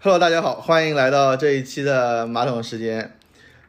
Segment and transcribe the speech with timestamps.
[0.00, 3.16] Hello，大家好，欢迎来到这一期的马桶时间。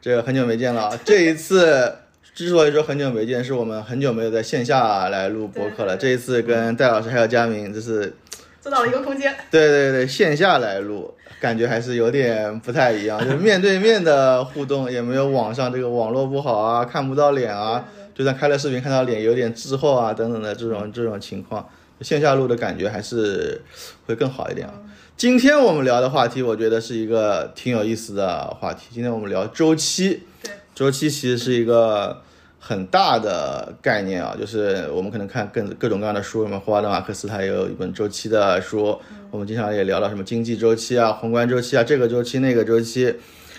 [0.00, 1.92] 这个很久没见了， 这一次
[2.32, 5.96] 之所以说很久没见，是我们很久没有在线下来录播客了。
[5.96, 8.14] 这一次跟戴老师还有佳明，这是
[8.60, 9.34] 做到了一个空间。
[9.50, 17.84] 对对对，线下来录，感觉还是有点不太一样， 就是面对面的互动，也没有网上这个网络不好啊，看不到脸啊，
[18.14, 21.68] 就算开了视频看到脸有点滞后啊等等的这种这种情况，
[22.02, 23.60] 线下录的感觉还是
[24.06, 24.74] 会更好一点啊。
[25.20, 28.86] 今天我们聊的话题，我觉得是一个挺有意思的话题。
[28.90, 32.22] 今天我们聊周期，对，周期其实是一个
[32.58, 38.98] 很大的概念啊，就是我们可能看各各种各样的书，什么霍华德马克思他也有一本周期的书，
[39.30, 43.14] 我们经常也聊到什么经济周期啊、宏观周期啊，这个周期那个周期，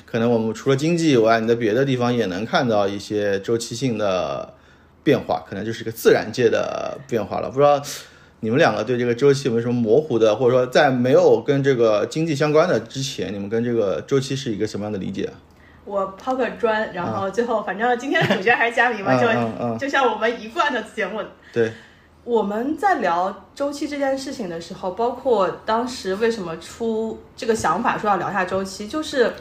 [0.08, 4.52] 可能我们除了经济以外，你在别的地方也能看到一些周期性的
[5.04, 7.80] 变化，可能就是一个自然界的变化了，不知道。
[8.44, 15.30] 你们两个对这个周期有没有什么模糊的，或者说在没有跟这个经济相关的之前，你们跟这个周期是一个什么样的理解？
[15.86, 21.22] 我抛个砖，然后最后反正今天的主角还是嘉明嘛，就就像我们一贯的节目。
[21.54, 21.72] 对，
[22.24, 29.34] 我们在聊周期这件事情的时候，包括当时为什么出这个想法说要聊下周期，就是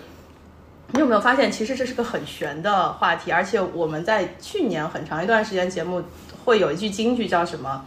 [0.93, 6.03] 你有没有发现，其实这是个很玄的话题，而且我们在去年很长一段时间节目
[6.45, 7.83] 会有一句金句叫什么？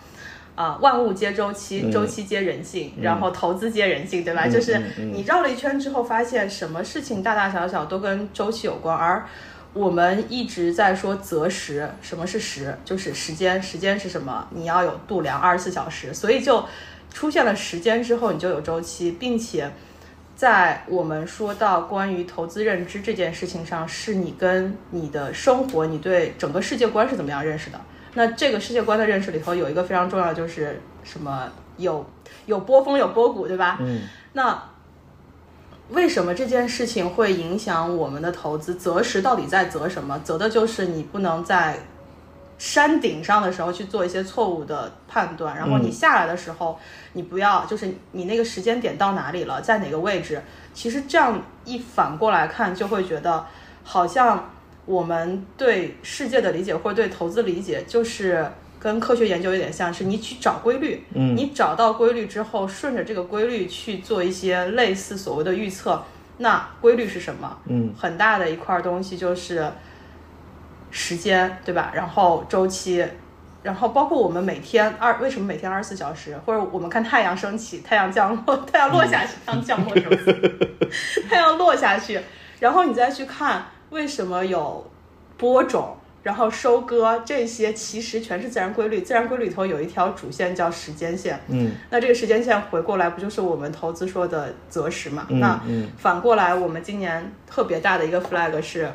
[0.55, 4.47] 啊，万物皆周期，周期皆人性，然后投资皆人性，对吧？
[4.47, 8.95] 就是你绕了一圈之后，发现什么事情大大小小都跟周期有关。
[8.95, 9.25] 而
[9.73, 12.77] 我们一直在说择时，什么是时？
[12.85, 14.47] 就是时间，时间是什么？
[14.51, 16.13] 你要有度量，二十四小时。
[16.13, 16.63] 所以就
[17.11, 19.71] 出现了时间之后，你就有周期，并且
[20.35, 27.81] 在我们说到关于投资认知这件事情上，是你跟你的生活，你对整个世界观是怎么样认识的？
[28.16, 32.06] 那这个世界观的认识里头有一个非常重要，就是什么有
[32.45, 33.78] 有波峰有波谷，对吧？
[33.81, 34.02] 嗯。
[34.33, 34.64] 那
[35.89, 38.75] 为什么这件事情会影响我们的投资？
[38.75, 40.19] 择时到底在择什么？
[40.19, 41.80] 择的就是你不能在
[42.58, 46.79] 山顶上的时候去做一些错误的判断，然后你下来的时候，
[47.13, 50.41] 你不要就是你那个时间点到哪里了，在哪个位置？
[50.73, 53.44] 其实这样一反过来看，就会觉得
[53.84, 54.52] 好像。
[54.85, 58.45] 我们对世界的理解或者对投资理解，就是
[58.79, 66.03] 跟科学研究有点像，是你去找规律，嗯，你找到规律之后，顺着这个规律去做一些类似所谓的预测。
[66.38, 67.57] 那规律是什么？
[67.67, 69.66] 嗯，很大的一块东西就是
[70.91, 71.91] 时间，对吧？
[71.95, 73.05] 然后周期，
[73.61, 80.49] 然后包括我们每天二为什么每天二十四小时，或者我们看太阳升起、太阳降落、太阳落下去、太阳降落什么？
[81.29, 82.19] 太阳落下去，
[82.59, 83.63] 然后你再去看。
[83.93, 84.85] 为什么有
[85.37, 89.01] 播种，然后收割这些，其实全是自然规律。
[89.01, 91.39] 自然规律里头有一条主线叫时间线。
[91.47, 95.27] 嗯，那这个时间线回过来，不就是我们投资说的择时嘛？
[95.29, 95.61] 那
[95.97, 98.91] 反过来，我们今年特别大的一个 flag 是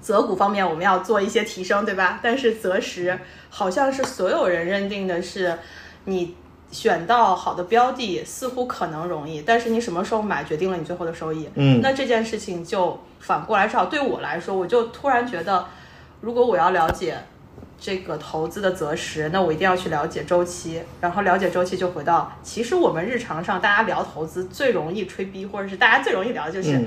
[0.00, 2.20] 择股方面，我们要做一些提升，对吧？
[2.22, 3.18] 但是择时
[3.50, 5.58] 好像是所有人认定的是
[6.04, 6.36] 你。
[6.70, 11.48] 选到好的标的似乎可能容易，但是你什么时候买决定了你最后的收益。
[11.54, 15.66] 嗯，那这件事情就反过来，至少对我来说，我就突然觉得，
[16.20, 17.16] 如果我要了解
[17.80, 20.82] 这个投资的择时，那我一定要去了解周期。
[21.00, 26.78] 然后了解周期，就回到其实我们日常上大家聊投资最容易吹逼，或者是大家最容易聊的就是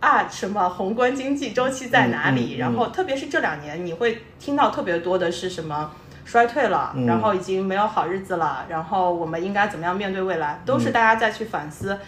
[0.00, 2.56] 啊什么宏观经济周期在哪里？
[2.56, 5.92] 然后特别是这两年，你会听到特别多的是什么？
[6.24, 10.60] 衰退了，然后已经没有好日子了，然后我们应该怎么样面对未来？
[10.64, 11.98] 都是大家再去反思，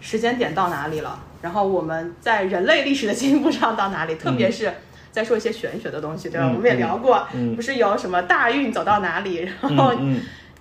[0.00, 1.18] 时间点到哪里了？
[1.42, 4.14] 然后我们在人类历史的进步上到哪里？
[4.14, 4.72] 特别是
[5.10, 6.50] 在说一些玄学的东西，对吧？
[6.54, 7.26] 我们也聊过，
[7.56, 9.50] 不是有什么大运走到哪里？
[9.60, 9.92] 然后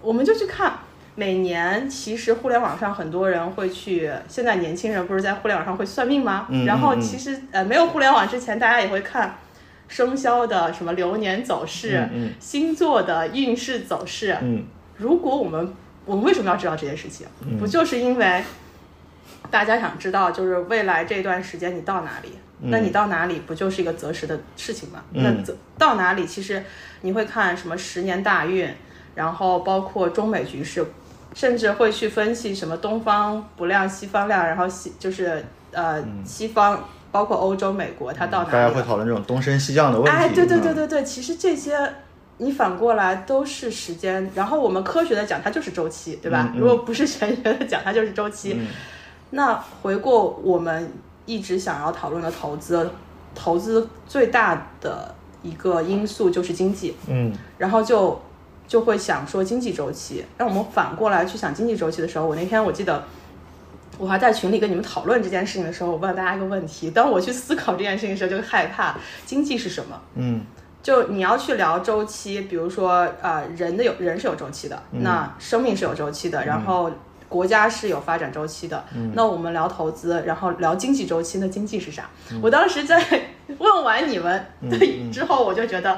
[0.01, 0.73] 我们就去看，
[1.15, 6.47] 每年其实互联网上很多人会去，现在年轻人不是在互联网上会算命吗？
[6.65, 9.35] 然后其实呃没有互联网之前，大家也会看。
[9.87, 14.35] 生肖的什么流年走势，星座的运势走势。
[14.41, 14.63] 嗯，
[14.97, 15.73] 如果我们
[16.05, 17.27] 我们为什么要知道这件事情？
[17.59, 18.43] 不就是因为
[19.51, 22.29] 大家想知道，就是未来这段时间你到哪里？
[22.65, 25.03] 那你到哪里不就是一个择时的事情吗？
[25.11, 25.31] 那
[25.77, 26.63] 到哪里，其实
[27.01, 28.67] 你会看什么十年大运，
[29.15, 30.85] 然后包括中美局势，
[31.33, 36.83] 甚至会去分析什么东方不亮西方亮，然后西就是呃西方。
[37.13, 38.51] 包括欧洲、美国，它到哪？
[38.51, 40.17] 大家会讨论这种东升西降的问题。
[40.17, 41.77] 哎，对对对对对，其实这些
[42.39, 44.31] 你反过来都是时间。
[44.33, 46.51] 然后我们科学的讲，它就是周期，对吧？
[46.57, 48.59] 如果不是玄学的讲，它就是周期。
[49.29, 50.91] 那回过我们
[51.27, 52.89] 一直想要讨论的投资，
[53.35, 55.13] 投资最大的
[55.43, 56.97] 一个因素就是经济。
[57.07, 57.31] 嗯。
[57.59, 58.19] 然后就
[58.67, 60.25] 就会想说经济周期。
[60.35, 63.03] 让我们反过来去想经济周期的时候，我那天我记得。
[63.97, 68.95] 我还在群里跟你们讨论这件事情的时候，我问大家一个问题：当我去思考这件事情的时候，就害怕
[69.25, 69.99] 经济是什么？
[70.15, 70.41] 嗯
[70.81, 76.91] 就你要去聊周期，比如说呃，人的有人是有周期的，那生命是有周期的，然后
[77.29, 78.83] 国家是有发展周期的。
[79.13, 82.09] 那我们聊投资，然后聊经济周期，那经济是啥？
[82.41, 83.01] 我当时在
[83.59, 85.97] 问完你们对之后，我就觉得，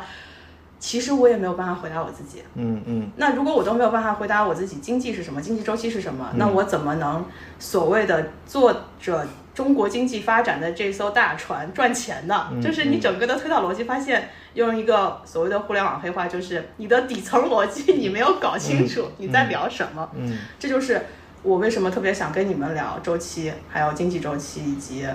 [0.79, 2.43] 其实我也没有办法回答我自己。
[2.55, 7.25] 嗯嗯那如果我都没有办法回答我自己经济是什么，经济周期是什么，那我怎么能
[7.59, 12.47] 所谓的坐着中国经济发展的这艘大船赚钱呢？
[12.61, 20.09] 就是你整个的推导逻辑，发现用一个所谓的互联网黑话，就是你的底层逻辑你没有搞清楚你在聊什么。
[20.15, 21.01] 嗯这就是
[21.41, 25.05] 我为什么特别想跟你们聊周期，还有经济周期以及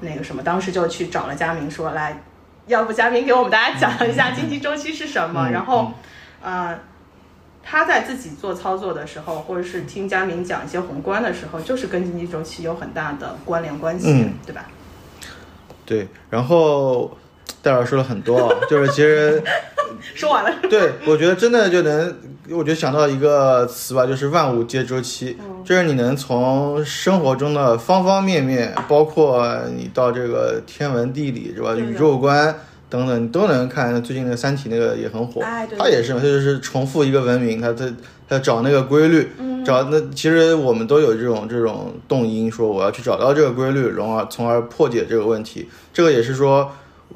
[0.00, 2.22] 那个什么，当时就去找了佳明说来，
[2.66, 5.92] 要不嘉明给我们大家讲一下经济周期是什么，嗯然后，
[6.42, 6.78] 呃。
[7.64, 14.66] 他在自己做操作的时候，或者是听嘉明讲一些宏观的时候，就是跟经济周期有很大的关联关系，嗯对吧？
[15.86, 17.16] 对，然后
[17.62, 19.40] 戴老师说了很多啊，就是其实
[20.12, 22.18] 说完了，对我觉得真的就能，
[22.50, 29.46] 我就想到一个词吧，就是万物皆周期，就是你能从生活中的方方面面，包括
[29.76, 32.54] 你到这个天文地理是吧，宇宙观。
[32.90, 34.02] 等等，你都能看。
[34.02, 35.40] 最近那个《三体》那个也很火，
[35.78, 37.90] 它也是嘛，它就是重复一个文明，它它
[38.28, 45.70] 它找那个规律，嗯找那其实我们都有这种这种动因，说我要去找到这个规律，然后从而破解这个问题。
[45.90, 46.70] 这个也是说，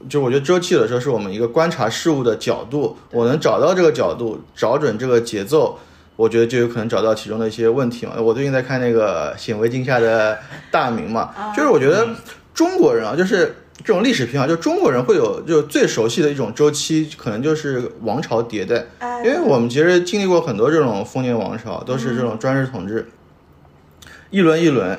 [0.09, 5.79] 就我觉得周期有的时候是我们一个观察事物的角度，我能找到这个角度，找准这个节奏。
[6.17, 8.15] 我觉得就有可能找到其中的一些问题嘛。
[8.19, 10.39] 我最近在看那个《显微镜下的
[10.71, 12.09] 大明》嘛，就是我觉得
[12.55, 13.55] 中国人啊，就是
[13.85, 18.87] 这种历史偏好，就中国人会有就最熟悉的一种周期，可能就是王朝迭代。
[19.01, 23.07] 哎因为我们其实经历过很多这种封建王朝，都是这种专制统治，
[24.31, 24.99] 一轮一轮，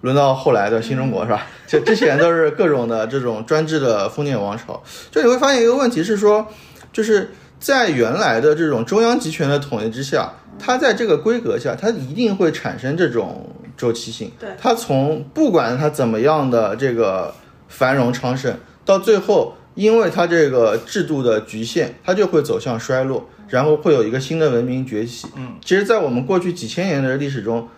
[0.00, 1.46] 轮到后来的新中国是吧？
[1.66, 4.82] 就之前都是各种的这种专制的封建王朝。
[5.10, 6.46] 就你会发现一个问题是说，
[6.92, 14.30] 就是在原来的这种中央集权的统一之下，它在这个规格下，它一定会产生这种周期性。
[14.38, 17.34] 对它从不管它怎么样的这个
[17.68, 25.26] 繁荣昌盛，到最后，因为它这个制度的局限，它就会走向衰落，然后会有一个新的文明崛起。
[25.36, 27.68] 嗯，其实，在我们过去几千年的历史中，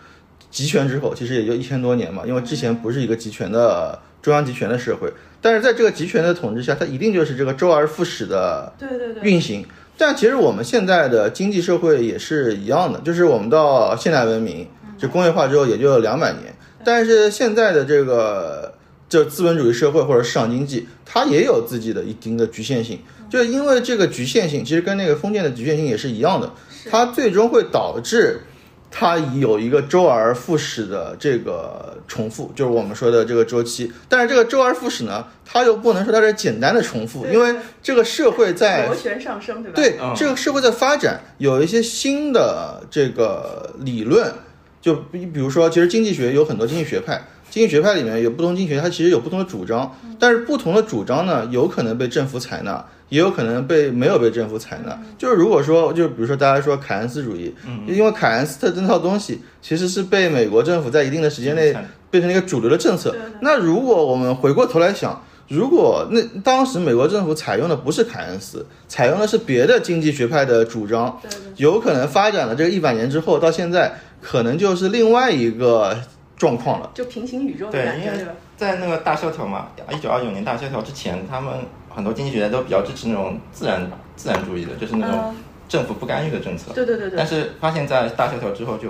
[0.51, 5.11] 集权之后，其实也就一千多年嘛，因为之前不是一个集权的中央集权的社会，
[5.41, 9.65] 但是在这个集权的统治下，它一定就是这个周而复始的对对对，运行。
[9.97, 14.67] 但其实我们现在的经济社会也是一样的，就是我们到现代文明，
[14.97, 16.53] 就工业化之后也就两百年，
[16.83, 18.73] 但是现在的这个
[19.07, 22.99] 就资本主义社会或者市场经济，它也有自己的一定的局限性，
[23.29, 26.51] 就是因为这个局限性，其实跟那个封建的局限性也是一样的，
[26.89, 28.41] 它最终会导致。
[28.93, 33.91] 它有一个周而复始的这个重复，就是我们说的这个周期。
[34.09, 39.75] 但是这个周而复始呢，它又不能说它是简单的重复，因为这个社会在螺旋上升，对吧？
[39.75, 44.31] 对嗯这个社会在发展有一些新的这个理论，
[44.81, 54.97] 就比比如说，其实经济学有很多经济学派，经济学派里面有不同经济学，它其实有不同的主张，但是不同的主张呢，有可能被政府采纳，也有可能被没有被政府采纳。
[55.17, 57.53] 就是如果说，就比如说大家说凯恩斯主义，
[57.85, 61.75] 因为凯恩斯特这套东西其实是被美国政府在一定的时间内
[62.09, 63.13] 变成了一个主流的政策。
[63.41, 71.19] 那如果我们回过头来想，如果那当时美国政府采用的不是凯恩斯，采用的是别的经济学派的主张，
[71.57, 75.97] 有可能发展了这个一百年之后，到现在可能就是另外一个
[76.37, 76.89] 状况了。
[76.93, 78.31] 就平行宇宙的对，感觉，因为对吧？
[78.55, 81.51] 在那个大萧条嘛，一九二九年大萧条之前，他们
[81.95, 85.35] 很多经济学家都比较支持那种自然自然主义的，就是那种嗯
[85.69, 86.71] 政府不干预的政策。
[86.73, 87.25] 对对对对但。
[87.25, 88.89] 是发现，在大萧条之后就，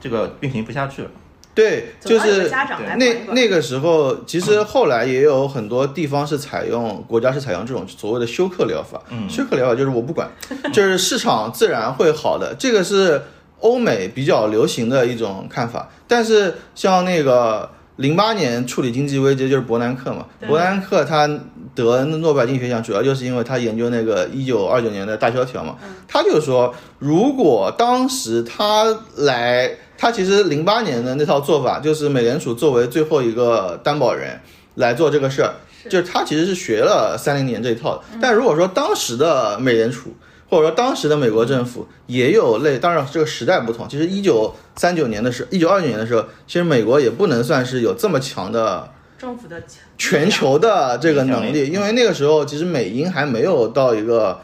[0.00, 1.10] 这个运行不下去了。
[1.52, 9.02] 对，就是要有个家长来管那那个时候，其实后来也有很多地方是采用国家是采用这种所谓的休克疗法。
[9.10, 10.30] 嗯休克疗法就是我不管，
[10.72, 13.20] 就是市场自然会好的，这个是
[13.58, 15.90] 欧美比较流行的一种看法。
[16.06, 17.68] 但是像那个
[18.00, 21.28] 零八年处理经济危机就是伯南克嘛，伯南克他
[21.74, 25.76] 得诺贝尔经济学奖，主要就是因为他研究那个一九二九年的大萧条嘛。
[26.08, 34.40] 他就说，如果当时他来，他其实零八年的那套做法，就是美联储作为最后一个担保人
[34.76, 35.52] 来做这个事儿，
[35.90, 38.04] 就是他其实是学了三零年这一套的。
[38.20, 40.14] 但如果说当时的美联储，
[40.50, 43.88] 或者说当时的美国政府也有类，当然这个时代不同。
[43.88, 49.62] 其实一九三九年的时候，一九二九年的时候，其实美国也不能算是有这么强的政府的
[49.96, 54.40] 全球的这个能力，因为那个时候其实美英还没有到一个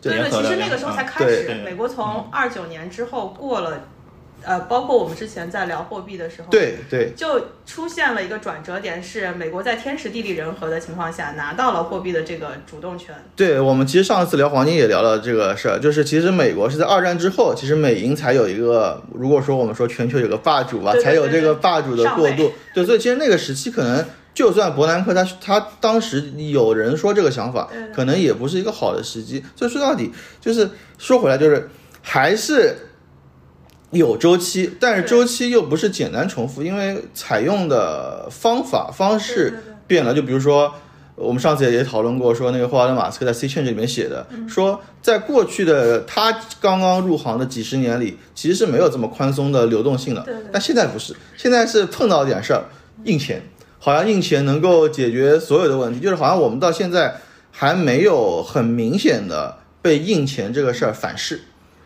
[0.00, 3.84] 对对，其实那个时候才开始，对美国从二九年之后过了
[4.44, 13.14] 呃，包括我们之前在聊货币的时候，对对，就出现了一个转折点，是美国在天时地利人和的情况下拿到了货币的这个主动权。
[13.36, 22.52] 对我们其实上次聊黄金也聊了这个事儿，就是其实美国是在二战之后，其实美银才有一个，如果说我们说全球有个霸主吧，对对才有这个霸主的过渡。
[22.74, 24.04] 对，所以其实那个时期可能。
[24.34, 29.44] 就算伯南克他他当时有人说这个想法可能也不是一个好的时机。
[29.54, 31.68] 所以说到底就是说回来就是
[32.00, 32.74] 还是
[33.92, 39.52] 有周期，但是周期又不是简单重复，因为采用的方法方式
[39.86, 40.14] 变了。
[40.14, 40.74] 就比如说，
[41.14, 50.26] 我们上次也讨论过，说那个霍华德马斯克在 C Change 里面写的，说在过去的他刚刚入行的几十年里，其实是没有这么宽松的流动性的。
[50.50, 52.64] 但现在不是，现在是碰到点事儿，
[53.04, 53.42] 印钱，
[53.78, 57.20] 好像印钱能够解决所有的问题，就是好像我们到现在
[57.50, 61.42] 还没有很明显的被印钱这个事儿反噬。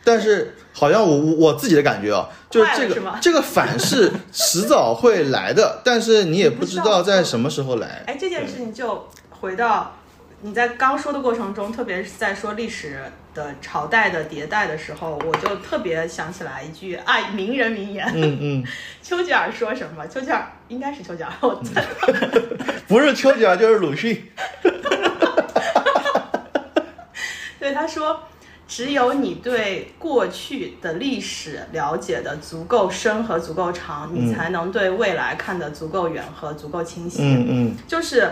[0.06, 8.04] 但是好像我我我自己的感觉啊，就是这个是这个反噬迟早会来的，但是你也不知道在什么时候来。
[8.06, 9.96] 哎，这件事情就回到
[10.42, 13.00] 你在刚说的过程中，特别是在说历史
[13.34, 18.64] 的朝代的迭代的时候，我就特别想起来一句爱名人名言，嗯嗯，
[19.02, 20.06] 丘吉尔说什么？
[20.06, 21.84] 丘吉尔应该是丘吉尔，我猜。
[22.86, 24.30] 不是丘吉尔就是鲁迅。
[27.58, 28.22] 对，他说，
[28.68, 37.22] 只有你对过去的历史了解的足够深和足够长，你才能对未来看得足够远和足够清晰。
[37.22, 38.28] 嗯嗯就是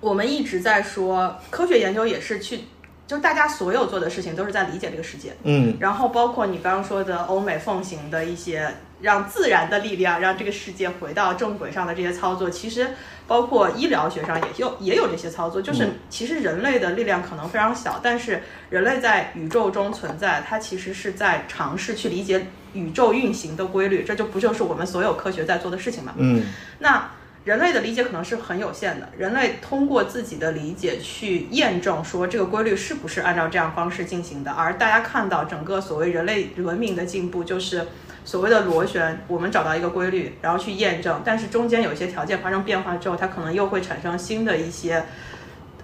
[0.00, 2.64] 我们一直在说，科学研究也是去，
[3.06, 5.36] 就大家所有做的事情都是在理解这个世界。
[5.44, 8.68] 嗯然后包括你刚刚说的欧美奉行的一些
[9.00, 12.90] 让自然的力量让这个世界回到正轨上的这些操作，其实
[13.28, 15.62] 包括医疗学上也有也有这些操作。
[15.62, 26.14] 就是其实人类的力量可能非常小，但是人类在宇宙中存在，它其实是在尝试去理解宇宙运行的规律，这就不就是我们所有科学在做的事情嘛？
[26.16, 26.46] 嗯
[26.80, 27.08] 那
[27.48, 37.86] 人类的理解可能是很有限的，人类通过自己的理解去验证说这个规律是不是按照这样方式进行的，而大家看到整个所谓人类文明的进步，就是
[38.22, 45.02] 所谓的螺旋，我们找到一个规律，然后去验证，但是中间有一些条件发生变化之后，它可能又会产生新的一些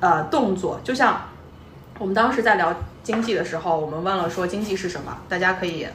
[0.00, 1.30] 呃动作，就像
[1.98, 5.86] 我们当时在聊经济的时候，我们问了说经济是什么，大家可以。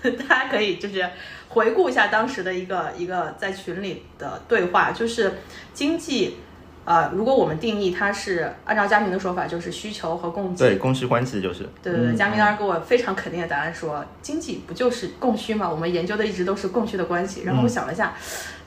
[0.00, 1.04] 大家可以就是
[1.48, 5.34] 回顾一下当时的一个一个在群里的对话，就是
[5.72, 6.36] 经济，
[6.84, 10.70] 呃，如果我们定义它是按照佳明的说法，就是需求和供给。
[10.70, 15.68] 对，供需关系就是，对对对，佳明当时给我非常肯定的答案说，经济不就是供需吗？
[15.68, 17.42] 我们研究的一直都是供需的关系。
[17.44, 18.14] 然后我想了一下，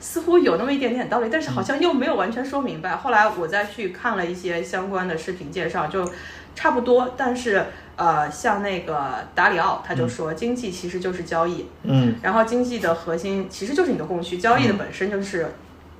[0.00, 2.96] 似乎有那么一点点道理，但是好像又没有完全说明白。
[2.96, 6.08] 后来我再去看了一些相关的视频介绍，就
[6.54, 7.64] 差不多，但是
[7.96, 15.54] 呃，像那个达里奥他就说，经济其实就是交易，嗯然后经济的核心其实就是你的供需，交易的本身就是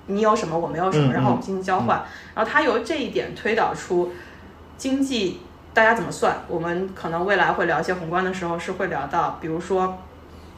[0.06, 2.02] 你有什么我没有什么，嗯然后我们进行交换。
[2.34, 4.12] 然后他由这一点推导出
[4.76, 5.40] 经济
[5.74, 6.36] 大家怎么算。
[6.48, 9.98] 我们可能未来会聊一些宏观的时候是会聊到，比如说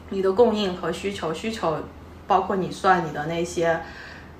[0.09, 1.77] 你的供应和需求，需求
[2.25, 3.79] 包括你算你的那些。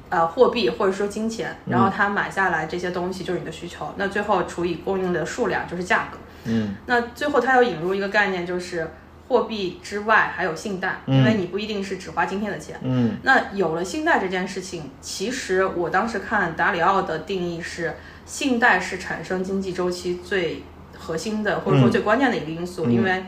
[0.07, 6.17] 呃，货币或者说金钱，然后他买下来这些东西就是你的需求，那最后除以供应的数量就是价格。
[6.45, 6.75] 嗯。
[6.85, 8.89] 那最后它要引入一个概念，就是
[9.27, 12.79] 货币之外还有信贷，因为你不一定是只花今天的钱。
[12.81, 13.17] 嗯。
[13.23, 20.63] 那有了信贷这件事情，其实我当时看达里奥的定义是，信贷是产生经济周期最
[20.97, 23.25] 核心的或者说最关键的一个因素，因为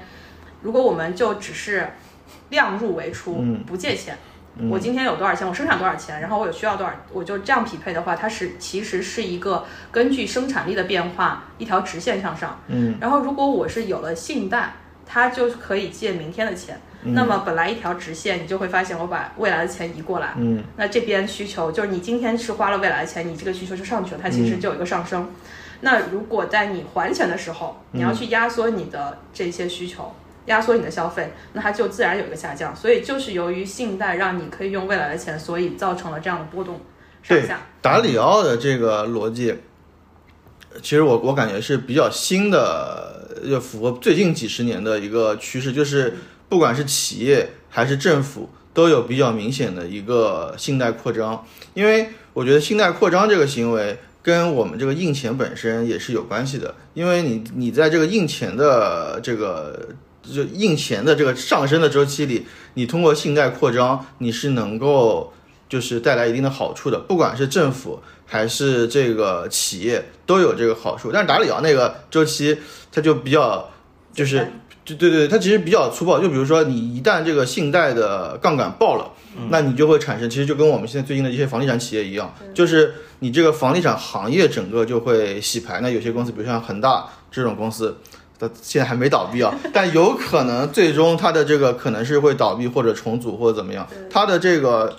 [0.62, 1.88] 如果我们就只是
[2.50, 3.64] 量入为出，嗯。
[3.66, 4.18] 不借钱。
[4.70, 12.60] 我今天有多少钱，我生产多少钱，然后我有需要多少，我就这样匹配的话，它是其实是一个根据生产力的变化一条直线向上。
[12.68, 14.74] 嗯然后如果我是有了信贷，
[15.06, 16.80] 它就可以借明天的钱。
[17.04, 25.30] 那么本来一条直线，你就会发现我把未来的钱移过来，嗯那这边需求就是你今天是花了未来的钱，你这个需求就上去了，它其实就有一个上升。
[25.82, 30.12] 那如果在你还钱的时候，你要去压缩你的这些需求，
[30.48, 32.76] 压缩你的消费，那它就自然有一个下降。
[32.76, 36.82] 所以就是由于信贷让你可以用未来的钱，所以造成了这样的波动
[37.24, 37.62] 上对下。
[37.82, 39.56] 达里奥的这个逻辑，
[40.82, 46.18] 其实我我感觉是比较新的，就符合最近几十年的一个趋势，就是
[46.50, 51.46] 不管是企业还是政府，都有比较明显的一个信贷扩张。
[51.74, 59.90] 因为我觉得信贷扩张这个行为跟我们这个印钱本身也是有关系的，因为你你在这个印钱的这个
[60.34, 65.34] 就印钱的这个上升的周期里，你通过信贷扩张，你是能够
[65.70, 71.12] 就是带来一定的好处的，不管是政府还是这个企业都有这个好处。
[71.12, 72.58] 但是达里奥那个周期，
[72.92, 73.70] 它就比较
[74.14, 74.52] 就是
[74.86, 76.20] 就对对，它其实比较粗暴。
[76.20, 79.12] 就比如说，你一旦这个信贷的杠杆爆了，
[79.50, 85.80] 那你就会产生，其实就跟我们现在最近的一些房地产企业一样，就是你这个房地产行业整个就会洗牌。
[85.82, 87.98] 那有些公司，比如像恒大这种公司，
[88.40, 93.88] 它现在还没倒闭啊， 但有可能最终它的这个可能是会倒闭或者重组或者怎么样。
[94.10, 94.96] 它的这个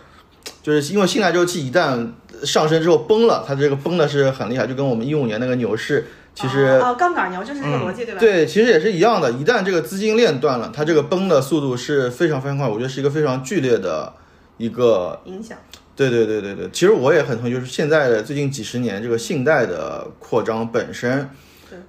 [0.63, 2.11] 就是因为信贷周期一旦
[2.45, 6.07] 上升之后崩了，它这个崩的是很厉害，就跟我们一五年那个牛市。
[6.35, 8.21] 其实啊，杠杆牛就是这个逻辑，对吧？
[8.21, 9.29] 对，其实也是一样的。
[9.33, 14.13] 一旦这个资金链断了，它这个崩的速度是非常非常快，我觉得是一个非常剧烈的
[14.57, 15.59] 一个影响。
[15.97, 21.29] 对对对对对，其实我也很同意，就是现在的最近几十年这个信贷的扩张本身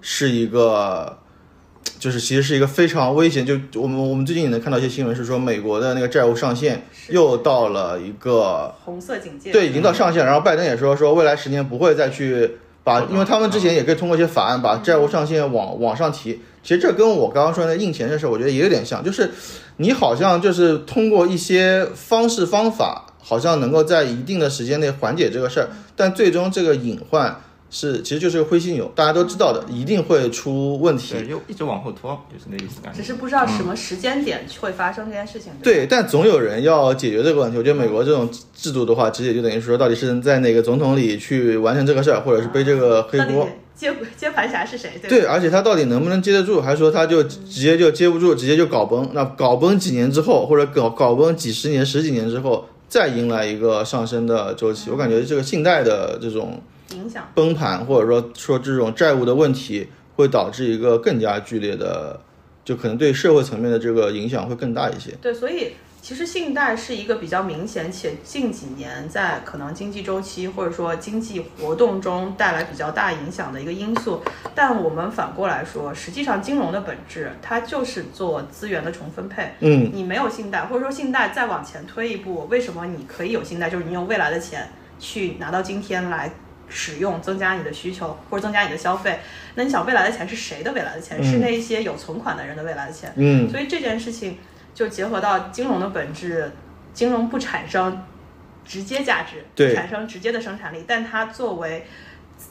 [0.02, 1.20] 是一个，
[2.00, 3.46] 就是其实是一个非常危险。
[3.46, 10.26] 就我们我们最近也能看到一些新闻，是说美国的那个债务上限又到了一个红色警戒，对，已经到上限。
[10.26, 12.58] 然后拜登也说说未来十年不会再去。
[12.82, 16.40] 把，因为他们之前也可以通过一些法案把债务上限往往上提。
[16.64, 19.30] 其实这跟我刚刚说的印钱这事，我觉得也有点像，就是
[19.78, 27.40] 你好像就是通过一些方式方法，好像能够在一定的时间内缓解这个事儿，但最终这个隐患。
[27.72, 32.82] 是，其实就是个灰犀牛，大家都知道的，一定会出问题，就一直往后拖，就是那意思。
[32.92, 35.52] 只是不知道什么时间点会发生这件事情。
[35.62, 37.58] 对，但总有人要解决这个问题。
[37.60, 43.48] 我觉得美国这种制度的话，直接就等于说，到底是在哪个总统里去完成这个事儿，或者是背这个黑锅？
[43.76, 44.90] 接接盘侠是谁？
[45.08, 49.08] 对，而且他到底能不能接得住，还是说他就直接就接不住，直接就搞崩？
[49.14, 54.90] 那搞崩几年之后，或者搞搞崩几十年、十几年之后，再迎来一个上升的周期？
[54.90, 56.60] 我感觉这个信贷的这种。
[57.00, 62.20] 影响崩盘，或者说说这种债务的问题，会导致一个更加剧烈的，
[62.66, 65.12] 就可能对社会层面的这个影响会更大一些。
[65.22, 74.22] 对，所以其实信贷是一个比较明显且近几年在可能经济周期或者说经济活动中带来比较大影响的一个因素。
[74.56, 79.54] 但我们反过来说，实际上金融的本质它就是做资源的重分配。
[79.60, 83.70] 嗯，你没有信贷，或者说信贷再往前推一步，为什么你可以有信贷？
[83.70, 86.32] 就是你用未来的钱去拿到今天来。
[86.70, 89.20] 使用增加你的需求或者增加你的消费，
[89.56, 91.24] 那你想未来的钱是谁的未来的钱？
[91.24, 93.12] 是那些有存款的人的未来的钱。
[93.16, 94.38] 嗯，所以这件事情
[94.74, 96.52] 就结合到金融的本质，
[96.94, 98.06] 金融不产生
[98.64, 101.86] 直接价值，对，产生直接的生产力，但它作为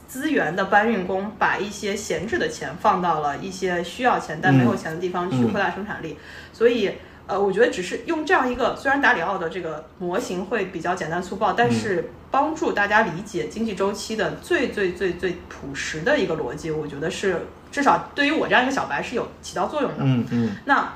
[0.06, 6.16] 资源的搬运工，把一些闲置的钱放到了一些需要钱但没有钱的地方去扩大生产力，
[6.52, 6.92] 所以。
[7.28, 19.98] 呃，我觉得只是用这样一个，虽然达里奥的这个模型会比较简单粗暴，但是帮助大家理解经济周期的最最最最朴实的一个逻辑，我觉得是至少对于我这样一个小白是有起到作用的。
[20.00, 20.56] 嗯嗯。
[20.64, 20.90] 那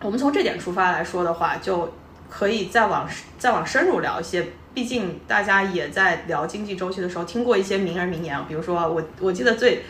[0.00, 1.92] 我们从这点出发来说的话，就
[2.30, 3.06] 可以再往
[3.38, 9.84] 再往深入聊一些，毕竟大家也在聊经济周期的时候听过一些名人名言，比如说我我记得最。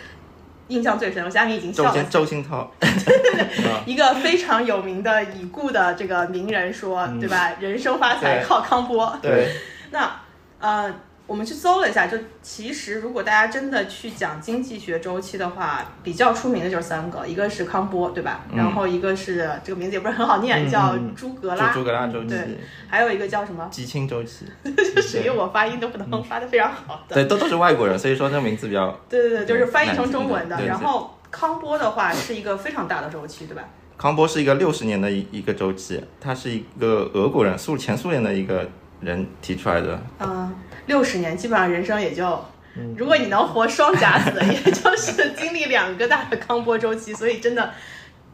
[0.71, 2.05] 印象最深，我现在已经笑了。
[2.05, 2.73] 周星涛，
[3.85, 7.53] 一个非常有名的已故的这个名人说，对吧？
[7.61, 9.19] 人生发财靠康波。
[9.21, 9.53] 对，
[9.91, 10.11] 那
[10.61, 10.95] 呃。
[11.31, 18.41] 我们去搜了一下，就其实如果大家真的去讲经济学周期的话，比较出名的就是三个，一个是康波，对吧？
[18.53, 21.69] 然后一个是这个名字也不是很好念，叫朱格拉。
[21.73, 22.31] 朱格拉周期。
[22.31, 23.69] 对，还有一个叫什么？
[23.71, 24.45] 基钦周期。
[24.65, 27.15] 就属于我发音都不能发的非常好的。
[27.15, 28.91] 对，都都是外国人，所以说这个名字比较。
[29.09, 30.61] 对对对，就是翻译成中文的。
[30.67, 33.63] 然后康波的话是一个非常大的周期，对吧？
[33.97, 38.69] 康波是一个六十年的一一个周期，他是一个俄国人，苏前苏联的一个
[39.01, 40.03] 人提出来的。
[40.19, 40.53] 嗯。
[40.91, 42.45] 六十年，基本上人生也就，
[42.97, 47.15] 如果你能活双甲子， 也就是经历两个大的康波周期。
[47.15, 47.71] 所以真的，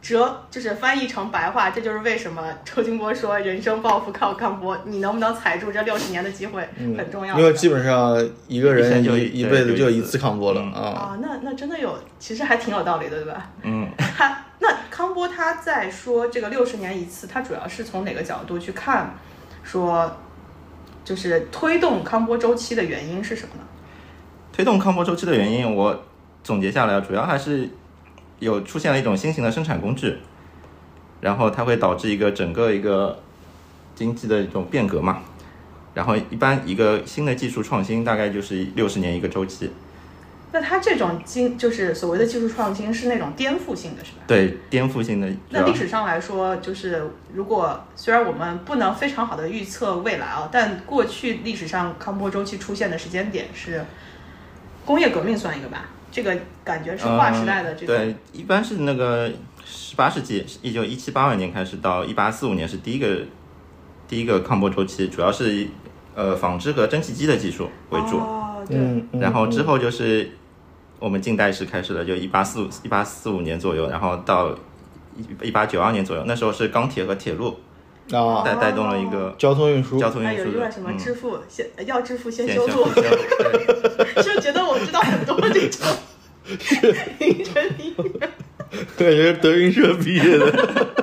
[0.01, 4.75] 折就是翻译成白话，这就是为什么周金波说人生抱负靠康波。
[4.85, 6.67] 你能不能踩住这六十年的机会
[6.97, 10.81] 很重要，因为基本上一个人一一辈子就一次康波了啊。
[10.81, 13.51] 啊，那那真的有，其实还挺有道理的，对吧？
[13.61, 13.87] 嗯。
[14.17, 19.13] 他那康波他在说这个六十年一次，他主要是从哪个角度去看，
[19.61, 20.17] 说？
[21.07, 23.61] 就是推动康波周期的原因是什么呢？
[24.51, 26.03] 推动康波周期的原因，我
[26.43, 27.69] 总结下来，主要还是
[28.39, 30.17] 有出现了一种新型的生产工具，
[31.21, 33.17] 然后它会导致一个整个一个
[33.95, 35.21] 经济的一种变革嘛。
[35.93, 39.71] 然后一般一个新的技术创新大概就是六十年一个周期。
[40.49, 44.19] 那它这种经就是所谓的技术创新是那种颠覆性的是吧？
[44.25, 45.29] 对，颠覆性的。
[45.49, 53.83] 那历史上来说，就是如果虽然我们不能非常好的预测未来啊，但过去历史上康波周期出现的时间点是
[54.85, 55.89] 工业革命算一个吧？
[56.09, 57.97] 这个感觉是划时代的这个。
[57.97, 59.29] 对，一般是那个
[59.65, 63.19] 十八世纪，一九一七八二年开始到一八四五年是第一个
[64.07, 65.69] 第一个康波周期，主要是以
[66.15, 68.17] 呃纺织和蒸汽机的技术为主。
[68.17, 69.19] 哦，对。
[69.19, 70.31] 然后之后就是。
[70.99, 74.49] 我们近代史开始的，就一八四五一八四五年左右，然后到
[75.15, 77.59] 一一八九二年左右，那时候是钢铁和铁路
[78.11, 83.03] 啊，带带动了一个交通运输，交通还有一运输的段什么支嗯付先要支付先修路，修路，对。
[84.23, 85.85] 是 不是觉得我知道很多这种。
[87.19, 88.29] 名人名言？
[88.97, 90.51] 感觉是德云社毕业的。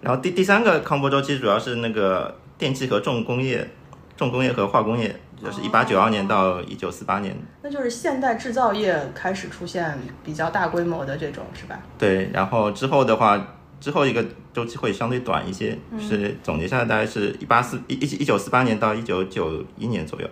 [0.00, 3.68] 然后第第三个康波周期主要是那个电气和重工业、
[4.16, 7.36] 重工业和化工业，就是一八九二年到一九四八年。
[7.62, 11.80] 那就是现代制造业开始出现比较大规模的这种，是吧？
[11.98, 20.28] 对，然后之后的话，之后一个周期会相对短一些，是总结下来大概是一八四一一一九四八年到一九九一年左右，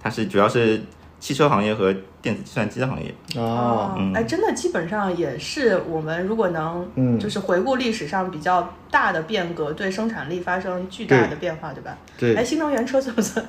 [0.00, 0.80] 它是主要是
[1.24, 3.14] 汽车行业和电子计算机的行业。
[3.34, 11.96] 哦，嗯哎，真的基本上也是我们如果能，嗯就是回顾历史上比较大的变革，对生产力发生巨大的变化，对吧？
[12.18, 13.42] 对哎，新能源车算不算？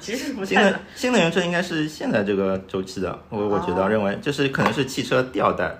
[0.00, 0.80] 其实是不新能太算。
[0.94, 5.76] 新能源车应该是现在这个周期的，我我觉得哦认为就是可能是汽车第二代。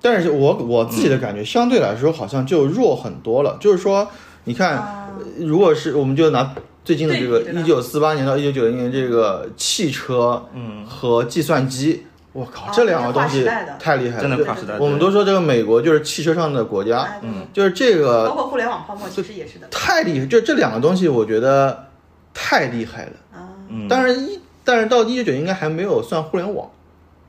[0.00, 3.58] 但是我我自己的感觉相对来说好像就弱很多了。
[3.60, 4.08] 就是说，
[4.44, 5.08] 你看，啊
[5.40, 6.54] 如果是我们就拿
[6.88, 13.44] 最近的这个一九四八年到一九九零年这个汽车，嗯，和计算机，我靠哦，这两个东西
[13.78, 14.78] 太厉害了，真的跨时代。
[14.78, 19.68] 我们都说这个美国就是汽车上的国家，嗯就是这个包括互联网泡沫，其实也是的。
[19.70, 21.88] 太厉害，就这两个东西，我觉得
[22.32, 23.12] 太厉害了。
[23.34, 26.70] 啊，嗯，当然一，但是到一九九应该还没有算互联网，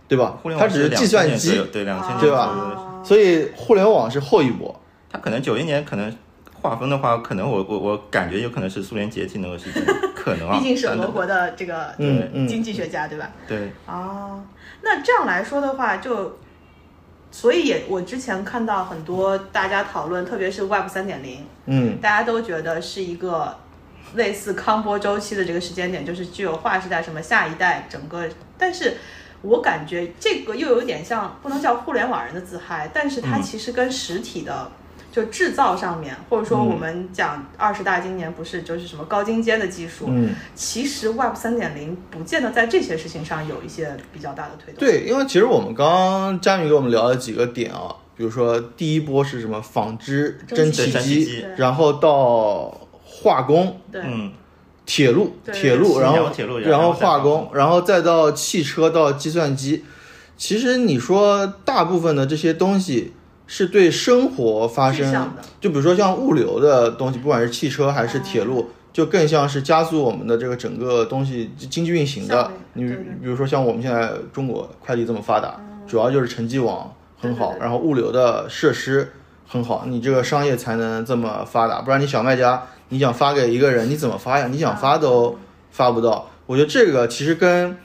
[0.08, 0.40] 对吧？
[0.42, 4.74] 互联网它只是计算机，对两千年对吧所以互联网是后一波。
[5.12, 6.16] 它可能九一年可能
[6.62, 9.84] 划分的话，可能我我我感觉有可能是苏联解体那个时间，
[10.16, 10.58] 可能啊。
[10.58, 13.30] 毕竟是俄国的这个嗯嗯经济学家，对吧？
[13.48, 14.44] 对，哦，
[14.82, 16.38] 那这样来说的话，就
[17.32, 23.56] 所以也我之前看到很多大家讨论，特别是 Web 三点零，嗯，大家都觉得是一个
[24.16, 28.98] 类似康波周期的这个时间点，就是具有划时代什么下一代整个，但是。
[29.42, 34.70] 我感觉这个又有点像，不能叫互联网人的自嗨，但是它嗯其实跟实体的
[35.12, 44.80] 就制造上面，或者说我们讲二十大今年不是就是什么高精尖的技术，嗯，其实 Web 三点零不见得在这些事情上有一些比较大的推动。
[44.80, 54.32] 对，因为其实我们刚刚佳宇给我们聊了几个点啊，比如说第一波是什么纺织蒸汽机机，然后到化工、对，嗯，
[54.86, 59.84] 铁路、铁路，然后铁路然后化工，然后再到汽车到计算机。
[60.38, 63.12] 其实你说大部分的这些东西
[63.52, 72.52] 是对生活发生就比如说像物流的东西，不管是汽车还是铁路，就更像是加速我们的这个整个东西经济运行的。
[72.74, 79.12] 你比如说像我们现在中国快递这么发达，主要就是城际网很好，然后物流的设施
[79.48, 81.82] 很好，你这个商业才能这么发达。
[81.82, 84.48] 不然你小卖家，你想发给一个人，你怎么发呀？
[84.48, 85.36] 你想发都
[85.72, 86.30] 发不到。
[86.46, 87.76] 我觉得这个其实跟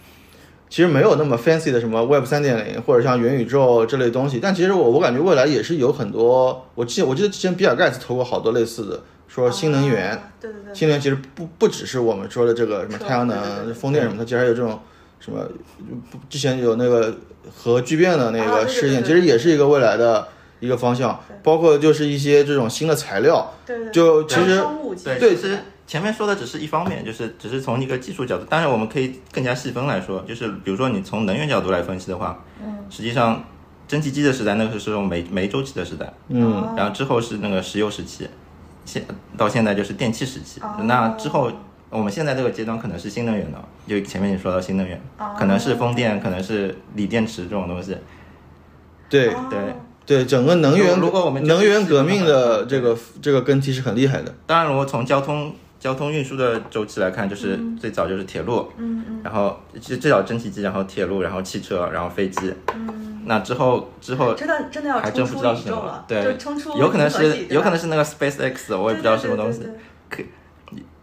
[0.75, 13.67] 其实没有那么 fancy 的什么 Web 三点零或者像元宇宙这类东西，但其实我我感觉未来也是有很多，我记我记得之前比尔盖茨投过好多类似的，说新能源，啊对对对，新能源其实不不只是我们说的这个什么太阳对对对。
[13.67, 14.81] 能、风电什么，它其实还有这种
[15.21, 15.47] 什么，
[16.11, 17.15] 不之前有那个
[17.55, 20.27] 核聚变的那啊对对个试验，对其实也是一个未来的
[20.59, 23.93] 一个方向，包括就是一些这种新的材料，对对对。
[23.93, 24.61] 就其实
[25.21, 33.45] 对，其实前面说的只是一方面，就是只是从一个技术角度，当然我们可以更加细分来说，就是比如说你从能源角度来分析的话，嗯，实际上
[33.87, 38.29] 蒸汽机的时代那个是用煤煤周期的时代，嗯，然后之后是那个石油时期，
[38.85, 39.05] 现
[39.37, 40.77] 到现在就是电气时期，哦。
[40.85, 41.51] 那之后。
[41.91, 45.33] 我们现在这个阶段可能是新能源的，就前面你说到新能源，哦。
[45.39, 47.97] 可能是风电，可能是锂电池这种东西。
[49.09, 49.29] 对。
[49.29, 49.47] 哦。
[49.49, 49.61] 对
[50.05, 59.21] 对，整个能源如果我们能源革命的这个这个更替是很厉害的，当然，如果从交通交通运输的周期来看，就是最早就是铁路，嗯嗯。
[59.23, 62.51] 然后最最早蒸汽机，然后铁路，然后汽车，然后飞机。
[62.75, 66.25] 嗯，那之后之后真的真的要还真不知道是什么对。
[66.25, 69.61] 就冲出有可能是有可能是是那个 SpaceX，我也不知道什么东西，
[70.09, 70.23] 可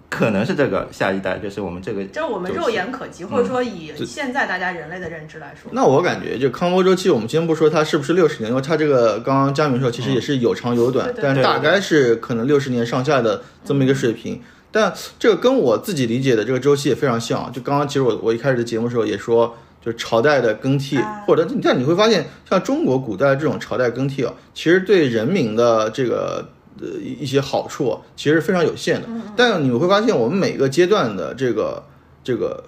[0.09, 14.41] 可能是这个下一代，就是我们这个就是我们肉眼可及，或者说以现在大家人类的认知来说，那我感觉就康波周期，我们先不说它是不是六十年，因为它这个刚刚佳明说其实也是有长有短，但大概是可能六十年上下的这么一个水平。
[14.71, 17.51] 但这个跟我自己理解的这个周期也非常像。
[17.51, 26.47] 就刚刚其实我我一开始的节目的时候也说，就朝代的更替，啊或者但你会发现，像中国古代这种朝代更替啊，其实对人民的这个
[26.79, 29.07] 呃一一些好处啊，其实是非常有限的。
[29.36, 31.84] 但你会发现，我们每个阶段的这个
[32.23, 32.63] 这个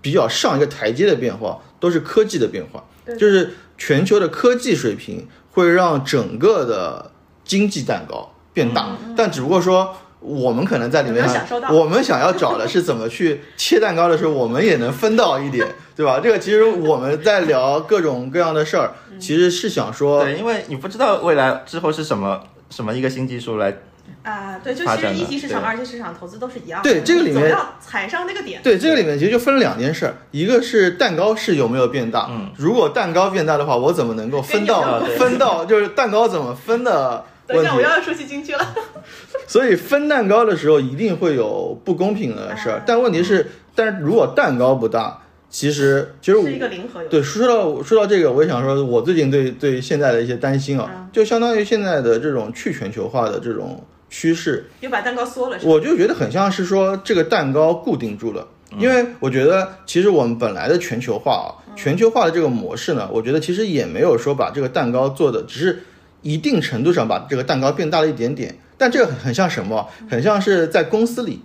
[0.00, 2.84] 比较上一个台阶的变化，都是科技的变化，
[3.18, 7.12] 就是全球的科技水平会让整个的
[7.44, 16.20] 经济蛋糕变大，但只不过说我们可能在里面到我们想要找的是怎么去切蛋糕的时候，我们也能分到一点， 对吧？
[16.22, 23.74] 这个其实我们在聊各种各样的事儿，嗯其实是想说，对，因为你不知道未来之后是什么什么一个新技术来，
[24.22, 26.90] 啊，对，就其实一级市场、二级市场投资都是一样的。
[26.90, 28.60] 对这个里面踩上那个点。
[28.62, 37.80] 对，这个里面其实就分了两件事儿，一个是蛋糕是有没有变大，嗯如果蛋糕变大的话，我怎么能够分到分到就是蛋糕怎么分的等一下，我。
[37.80, 38.74] 又要说起京剧了。
[39.46, 47.10] 所以分蛋糕的时候一定会有不公平的事儿啊，但问题是，但是如果蛋糕不大，其实其实我是一个零和游戏。
[47.10, 58.46] 对，说到说到这个，我也想说，我最近对对现在的一些担心啊，嗯就相当于现在的这种去全球化的这种趋势，又把蛋糕缩了，我就觉得很像是说这个蛋糕固定住了。
[58.78, 65.82] 因为我觉得，其实我们本来的全球化啊，全球化的这个模式呢，我觉得其实也没有说把这个蛋糕做的，只是
[66.22, 68.56] 一定程度上把这个蛋糕变大了一点点。
[68.76, 69.86] 但这个很很像什么？
[70.08, 71.42] 很像是在公司里，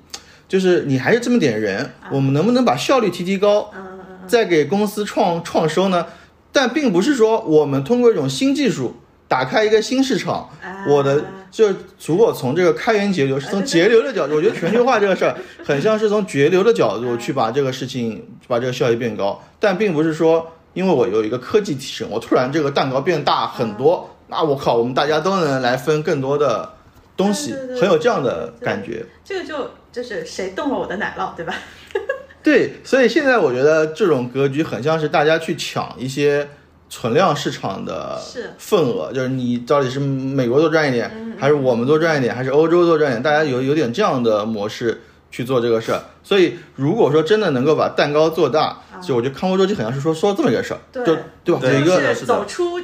[0.47, 3.71] 就是你还是这么点人，我们能不能把效率提提高？
[4.25, 6.05] 再给公司创创收呢？
[6.51, 8.95] 但并不是说我们通过一种新技术
[9.27, 11.67] 打开一个新市场，啊我的就
[12.05, 15.35] 如果从这个开源节流，是从节流的角度，我觉得全球化这个事儿
[15.65, 26.73] 很像是从节流的角度去把这个事情把这个效益变高，但并不是说因为我有一个科技提升，我突然这个蛋糕变大很多，那我靠，我们大家都能来分更多的
[27.15, 29.05] 东西对对，对很有这样的感觉。
[29.23, 31.53] 这个就就是谁动了我的奶酪，对吧？
[32.43, 36.47] 对，所以现在我觉得这种格局很像是大家去抢一些
[36.89, 38.19] 存量市场的
[38.57, 46.01] 份额，就是你到底是美国多赚一点，嗯还是我们多赚一点，还是欧洲多赚一点，大家有有点这样的模式去做这个事儿。
[46.23, 51.61] 所以如果说真的能够把蛋糕做大，就我觉得康波周期很像是说说这么一个事儿，对就对吧？
[51.71, 52.79] 一个走出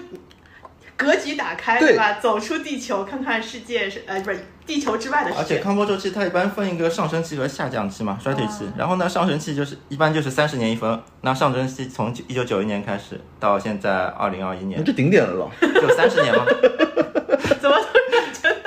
[1.01, 2.13] 格局打开，对吧？
[2.13, 5.57] 走出地球，看看世界是呃，不是地球之外的世界而且。
[5.59, 8.65] 康波周期它一般分一个上升期和下降期嘛，衰退期。
[8.77, 15.51] 然后呢，上升期就是一般就是三十年一分，那上升期从一九九一年开始到现在二零二一年，这顶点了咯。
[15.61, 16.45] 就三十年嘛。
[17.59, 17.75] 怎么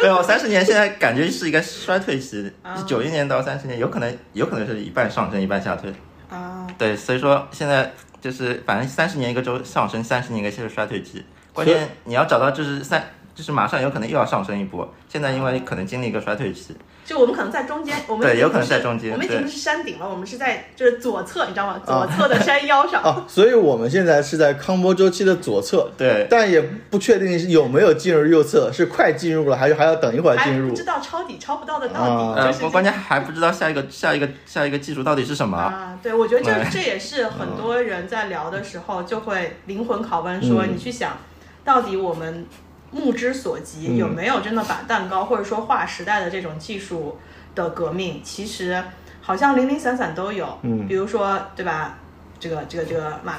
[0.02, 5.92] 没有三十年，现在感觉是一个衰退期啊，九一年到三十年，有可能有可能是一半上升一半下退。
[6.28, 6.66] 啊？
[6.76, 11.24] 对，所以说现在就是反正三十年一个周上升，三十年一个就是衰退期。
[11.54, 13.02] 关键你要找到就是三，
[13.34, 14.92] 就是马上有可能又要上升一波。
[15.08, 21.80] 现在因为可能经历一个衰退期，就我们可能在中间，我们对有可能在中间我们已经不是山顶了，我们是在就是左侧，你知道吗？
[21.86, 22.98] 左侧的山腰上。
[23.04, 30.82] 啊，所以我们现在是在康波周期的左侧，对但也不确定是有没有进入右侧，是快进入了，还是还要等一会儿进入不知？
[30.82, 35.56] 道抄底抄不到的到啊底，呃，就是关关键还不知道下一个下一个下一个技术到底是什么。
[35.56, 41.16] 啊，对，我觉得这哎这也是很多人在聊的时候就会灵魂拷问说，嗯你去想，
[41.64, 42.46] 到底我们
[42.90, 43.96] 目之所及嗯。
[43.96, 47.18] 有没有真的把蛋糕或者说划时代的这种技术
[47.54, 48.82] 的革命，其实
[49.20, 50.86] 好像零零散散都有，嗯。
[50.86, 51.98] 比如说对吧？
[52.40, 53.36] 这个这个这个马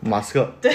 [0.00, 0.72] 马斯克，对，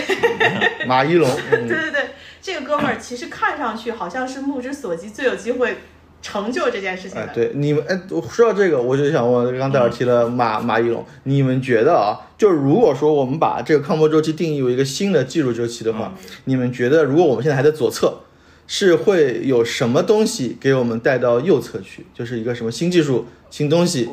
[0.86, 2.10] 马一龙， 嗯对对对，
[2.42, 5.78] 这个哥们儿其实看上去好像是目之所及最有机会
[6.22, 7.24] 成就这件事情的。
[7.24, 16.14] 哎，对，你们哎，说到这个，我就想问，刚戴尔提了马马一龙，你们觉得啊，就是如果说我们把这个康波周期定义为一个新的技术周期的话，
[16.46, 18.20] 你们觉得如果我们现在还在左侧，
[18.68, 22.06] 是会有什么东西给我们带到右侧去？
[22.14, 24.10] 就是一个什么新技术、新东西？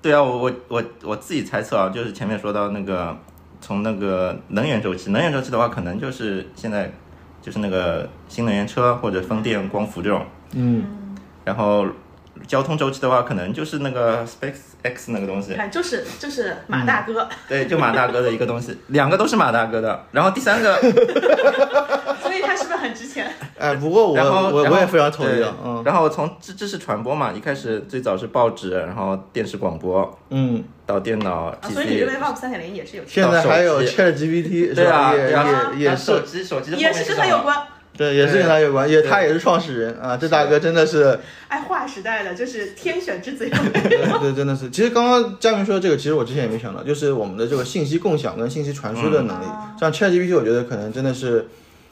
[0.00, 3.14] 对啊，我我我我自己猜测啊，就是前面说到那个
[3.60, 6.90] 从那个能源周期，能源周期的话，可能就是现在
[7.42, 11.07] 就是那个新能源车或者风电、光伏这种，嗯，
[11.48, 11.86] 然后
[12.46, 20.04] 交通周期的话，可能就是那个 SpaceX 那个东西你，看，就是就是马大哥，对，就马大哥的一个东西，两个都是马大哥的。
[20.12, 20.76] 然后第三个，
[22.20, 23.32] 所以它是不是很值钱？
[23.58, 35.14] 哎，不过我然后我我也非常同意啊，嗯然后从知知识传播嘛，一开始最早是报纸，然后电视广播，嗯，到电脑、所以你认为 Web 三点零也是有钱现在还有 Chat GPT 对啊，吧？
[35.16, 37.04] 也对啊也也那手，机手机的也是？
[37.08, 37.56] 跟它有关。
[37.98, 41.18] 对，也是跟他有关，也他也是创始人啊，这大哥真的是。
[41.48, 44.70] 哎，划时代的就是天选之子，对 对，真的是。
[44.70, 49.44] 其实刚刚佳明说的这个，其实我之前也没想到，就是我们的这个信息共享跟信息传输的能力。
[49.80, 51.48] 像 ChatGPT，我觉得可能真的是，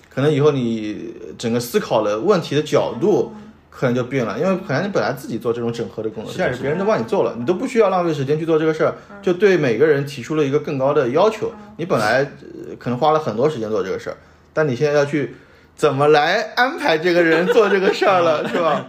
[0.08, 3.34] 可能以后你整个思考的问题的角度
[3.68, 11.50] 可能就变了，因为可能你本来自己做这种整合的工作，现在是别人都帮你做了，你都不需要浪费时间去做这个事儿，就对每个人提出了一个更高的要求。
[11.78, 14.16] 你本来呃可能花了很多时间做这个事儿，
[14.52, 15.34] 但你现在要去
[15.76, 18.86] 怎么来安排这个人做这个事儿了， 是吧？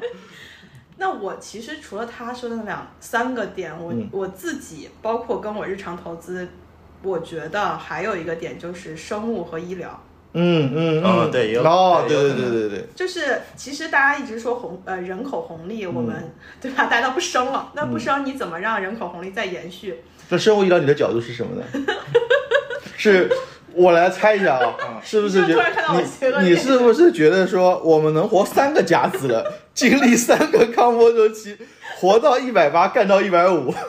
[0.98, 6.48] 那我其实除了他说的那两三个点，我、嗯我自己包括跟我日常投资，
[7.04, 10.04] 我觉得还有一个点就是生物和医疗。
[10.34, 16.86] 嗯嗯嗯，哦对有哦，对对对对对对，就是其实大家一直说红呃人口红利，我们、嗯对吧？
[16.86, 19.96] 大家都不生了，那不生你怎么让人口红利再延续？
[20.30, 21.64] 那生物医疗你的角度是什么呢？
[22.98, 23.30] 是
[23.78, 31.56] 我来猜一下啊，是不是觉得你你是不是觉得说我们能活三个甲子了， 经历三个康波周期，
[32.00, 33.74] 活到一百八干到一百五？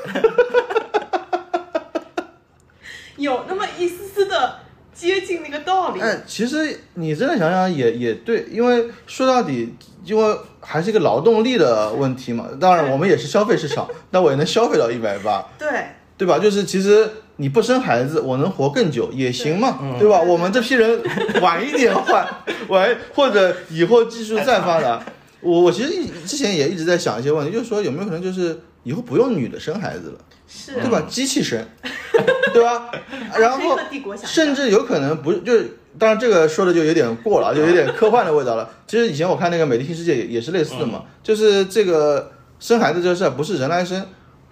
[3.16, 4.56] 有那么一丝丝的
[4.94, 6.00] 接近那个道理。
[6.00, 9.74] 哎，其实你真的想想也也对，因为说到底，
[10.04, 12.46] 因为还是一个劳动力的问题嘛。
[12.60, 15.68] 当然，我们也是消费市场， 那我也能消费到一百八，对，
[16.16, 16.38] 对吧？
[16.38, 20.20] 就是其实你不生孩子，我能活更久也行嘛，对吧？
[20.20, 21.00] 我们这批人
[21.40, 22.26] 晚一点换，
[22.68, 25.00] 晚或者以后技术再发达，
[25.40, 31.00] 我我其实一之前也一直在想一些问题，就是说有没有可能就是以后不用女的生孩子了，是，对吧？
[31.08, 31.64] 机器生，
[32.52, 32.90] 对吧？
[33.38, 33.78] 然后
[34.24, 38.68] 甚至有可能不，就是当然这个说的就有点过了，就有点科幻的味道了。
[38.88, 44.00] 其实以前我看那个《美丽新世界》也也是类似的嘛，就是这个生孩子这个事儿不是人来生，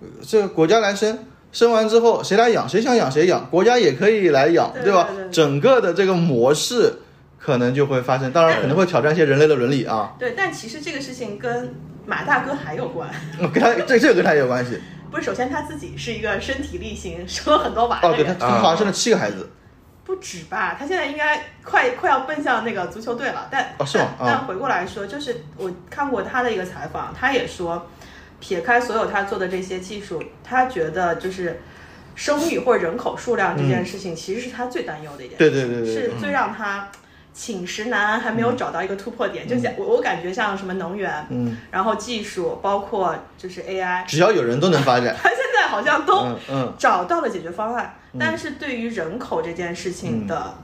[0.01, 1.19] 呃这个国家来生。
[1.53, 2.69] 生完之后谁来养？
[2.69, 6.93] 谁想养谁养，国家也可以来养，对吧对对对整个的这个模式
[7.39, 13.09] 可能就会发生，当然可能会挑战一些人类的伦理啊，对，但其实这个事情跟马大哥还有关。
[13.53, 14.79] 跟他这这个跟他也有关系。
[15.09, 19.49] 不是，首先他自己是一个身体力行、生了很多娃的哦，对，他他好像生了七个孩子，
[20.05, 20.77] 不止吧？
[20.79, 23.49] 他现在应该快快要奔向那个足球队了。
[23.51, 27.89] 但哦是吗但回过来说，就是我看过他的一个采访，他也说，
[28.41, 31.61] 撇开所有他做的这些技术，他觉得就是
[32.15, 35.39] 生育或者人口数量这件事情，其实是他最担忧的一件事。
[35.39, 36.89] 对对对对对是最让他
[37.35, 39.47] 寝食难安，还没有找到一个突破点。
[39.47, 45.15] 就像我我感觉像什么能源，嗯，然后技术，包括就是 AI， 只要有人都能发展。
[45.23, 46.39] 他 现在好像都
[46.79, 50.55] 找到了解决方案，但是对于人口这件事情的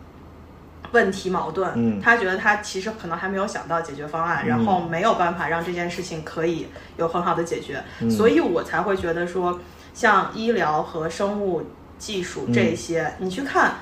[0.93, 2.01] 问题矛盾，嗯。
[2.01, 8.11] 他觉得他其实可能还没有想到解决方案，然后没有办法让这件事情可以有很好的解决，嗯。
[8.11, 9.59] 所以我才会觉得说，
[9.93, 11.63] 像医疗和生物
[11.99, 12.53] 技术嗯。
[12.55, 13.75] 这些，你去看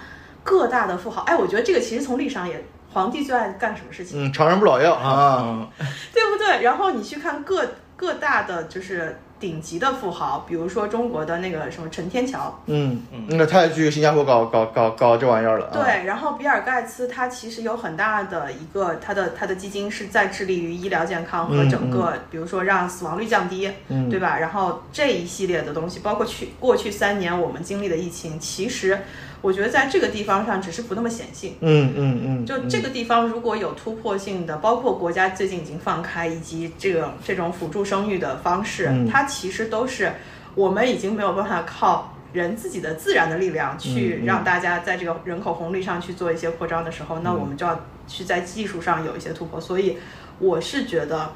[0.42, 2.64] 各大的富豪，哎，我觉得这个其实从历史上也。
[2.92, 5.68] 皇帝最爱干什么事情，嗯，长生不老药啊，嗯，
[6.12, 6.60] 对不对？
[6.64, 15.66] 然后你去看各各大的就是顶级的富豪，比如说中国的那个什么陈天桥，嗯嗯，那他也去新加坡搞搞搞搞这玩意儿了。
[15.66, 24.38] 啊，对，然后比尔盖茨他其实有很大的一个他的他的基金是在致力于医疗健康和整个，比如说让死亡率降低，嗯对吧？
[24.38, 28.98] 然后这一系列的东西，包括去过去三年我们经历的疫情，其实
[29.42, 31.56] 我觉得在这个地方上只是不那么显性。
[31.60, 40.12] 嗯嗯嗯，就这个地方如果有突破性的，包括国家最近已经放开，以及这种这种辅助生育的方式，嗯它其实都是
[40.54, 47.22] 我们已经没有办法靠人自己的自然的力量嗯去让大家在这个人口红利上去做一些扩张的时候，嗯。
[47.24, 49.60] 那我们就要去在技术上有一些突破。
[49.60, 49.96] 所以
[50.38, 51.30] 我是觉得，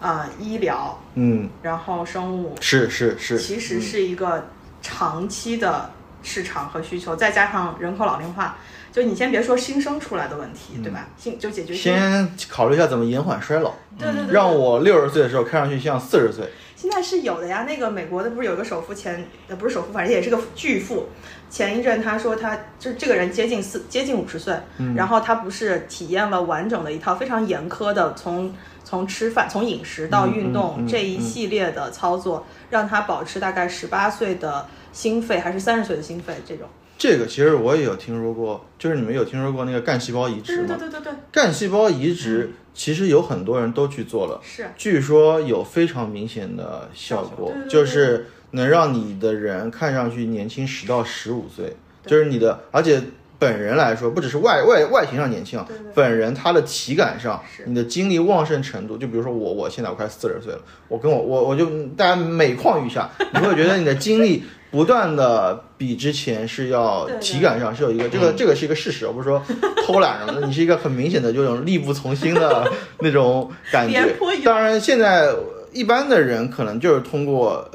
[0.00, 4.46] 呃，医疗，嗯，然后生物，是是是，其实是一个
[4.82, 5.90] 长期的
[6.26, 8.56] 市场和需求，再加上人口老龄化，
[8.92, 11.06] 就你先别说新生出来的问题，对吧？
[11.16, 16.44] 新就解决先考虑一下怎么延缓衰老，对对对，让我六十岁的时候看上去像四十岁。
[16.74, 17.64] 现在是有的呀。
[17.66, 21.06] 那个美国的不是有一个首富前呃不是首富，反正也是个巨富。
[21.48, 24.54] 前一阵他说他就是这个人接近四接近五十岁，
[24.94, 28.52] 然后他不是体验了完整的一套非常严苛的从
[28.84, 36.66] 从吃饭从饮食到运动、嗯嗯嗯这一系列的操作，让他保持大概十八岁的心肺还是三十岁的心肺这种。
[36.96, 40.68] 这个其实我也有听说过，就是你们有听说过那个干细胞移植吗？
[40.68, 53.02] 对对对对对，干细胞移植其实有很多人都去做了，是据说有非常明显的效果对对，对就是能让你的人看上去年轻十到十五岁，就是你的，而且
[53.38, 69.42] 本人来说，不只是外外外形上年轻啊对对，本人他的体感上，你的精力旺盛程度，就比如说我，我现在我快四十岁了，我跟我我我就大家每况愈下， 你会觉得你的精力不断的比之前是要体感上是有一个这个这个是一个事实，我不是说
[69.86, 72.70] 偷懒什么的，你是一个很明显的这种力不从心的
[73.00, 74.14] 那种感觉。
[74.44, 75.30] 当然，现在
[75.72, 77.68] 一般的人可能就是通过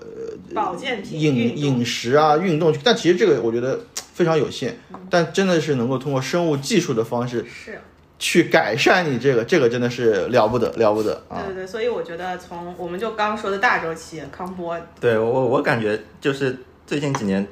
[0.54, 7.80] 保健品、饮饮食啊、运动，但其实这个我觉得非常有限，嗯但真的是能够通过生物技术的方式是。
[8.24, 11.42] 去改善你这个，这个真的是了不得了不得啊！
[11.44, 17.48] 对对对，所以我觉得从我们就刚说的大周期康波，对我我感觉就是最近几年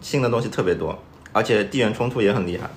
[0.00, 0.98] 新的东西特别多，
[1.30, 2.70] 而且地缘冲突也很厉害，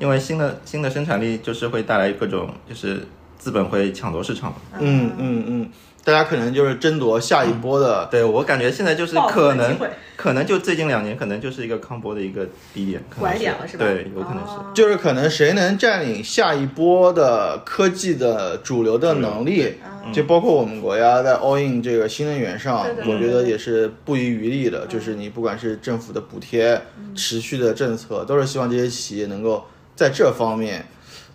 [0.00, 3.06] 因为新的新的生产力就是会带来各种就是
[3.38, 4.56] 资本会抢夺市场嘛。
[4.80, 5.70] 嗯嗯嗯，
[6.08, 8.06] 大家可能就是争夺下一波的。
[8.10, 9.76] 对我感觉现在就是可能
[10.16, 14.52] 可能就最近两年可能就是一个康波的一个低点，可能拐点了是吧对，有可能是。
[14.52, 19.74] 哦就是可能谁能占领下一波的科技的主流的能力，
[20.10, 24.86] 就包括我们国家在 all in 这个新能源上对对，对我觉得也是不遗余力的。
[24.86, 26.80] 就是你不管是政府的补贴、
[27.14, 30.86] 持续的政策，都是希望这些企业能够在这方面。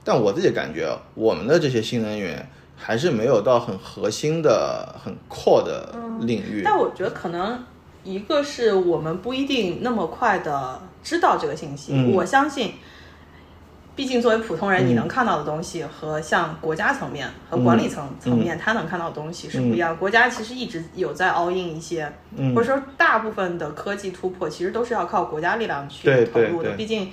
[0.04, 2.50] 但我自己感觉啊，我们的这些新能源
[2.86, 6.62] 还是没有到很核心的、很 core 的领域。
[6.66, 7.64] 但我觉得可能
[8.04, 11.94] 一个是我们不一定那么快的知道这个信息。
[11.94, 12.74] 嗯我相信，
[13.96, 19.96] 毕竟作为普通人，你能看到的东西和像国家层面和管理层层面他能看到的东西是不一样。
[19.96, 22.12] 国家其实一直有在 all in 一些，
[22.54, 26.72] 或者说大部分的科技突破，其实都是要靠国家力量去投入的。
[26.72, 27.10] 毕竟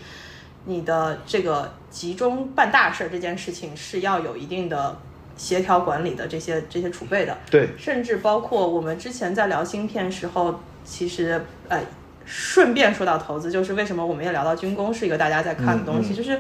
[0.65, 4.97] 你的这个集中办大事儿这件事情是要有一定的
[5.41, 7.35] 协调管理的这些这些储备的。
[7.51, 11.81] 对，甚至包括我们之前在聊芯片时候，其实呃，
[12.27, 16.39] 顺便说到投资，就是为什么我们也聊到军工是一个大家在看的东西，就是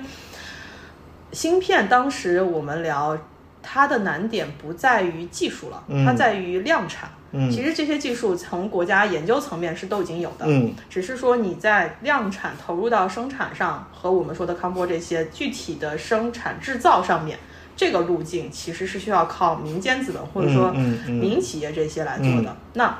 [1.32, 3.16] 芯片当时我们聊
[3.62, 7.08] 它的难点不在于技术了，它在于量产。
[7.32, 17.38] 嗯其实这些技术从国家研究层面是都已经有的，嗯只是说你在量产投入到生产上和我们说的康波这些具体的生产制造上面，
[17.76, 20.70] 这个路径其实是需要靠民间资本或者说
[21.06, 22.56] 民营企业这些来做的。
[22.74, 22.98] 那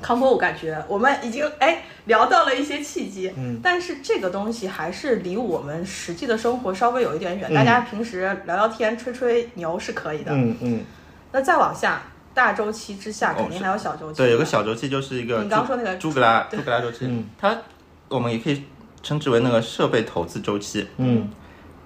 [0.00, 3.58] 康波，我感觉我们已经哎聊到了一些契机，嗯。
[3.62, 7.52] 但是这个东西还是离我们实际的生活稍微有一点远。
[7.52, 10.84] 大家平时聊聊天、吹吹牛是可以的，嗯嗯。
[11.32, 12.02] 那再往下，
[12.34, 16.58] 大周期之下肯定还有小周期的、对，有个小周期就是一个你刚刚说那个朱格拉对。
[16.58, 17.06] 朱格拉周期。
[17.06, 17.56] 嗯，它
[18.08, 18.62] 我们也可以
[19.02, 20.86] 称之为那个设备投资周期。
[20.98, 21.28] 嗯。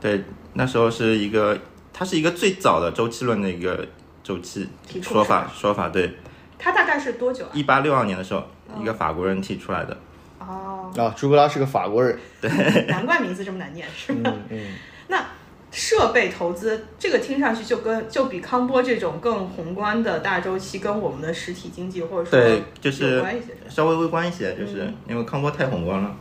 [0.00, 1.56] 对，那时候是一个，
[2.00, 3.86] 它是一个最早的周期论的一个
[4.24, 4.66] 周期
[5.02, 5.90] 说法说法。
[5.90, 6.10] 对，
[6.58, 7.50] 它大概是多久啊？
[7.52, 8.42] 一八六二年的时候，
[8.80, 9.94] 一个法国人提出来的。
[10.38, 12.18] 哦，啊，朱格拉是个法国人。
[12.40, 12.50] 对
[12.88, 14.32] 难怪名字这么难念，是吧？
[14.34, 14.74] 嗯嗯
[15.08, 15.22] 那
[15.70, 23.48] 设备投资这个听上去就跟就比康波这种更宏观的大周期跟我们的实体经济或者说对，就是有关一些。
[23.68, 26.16] 稍微微观一些，就是嗯因为康波太宏观了。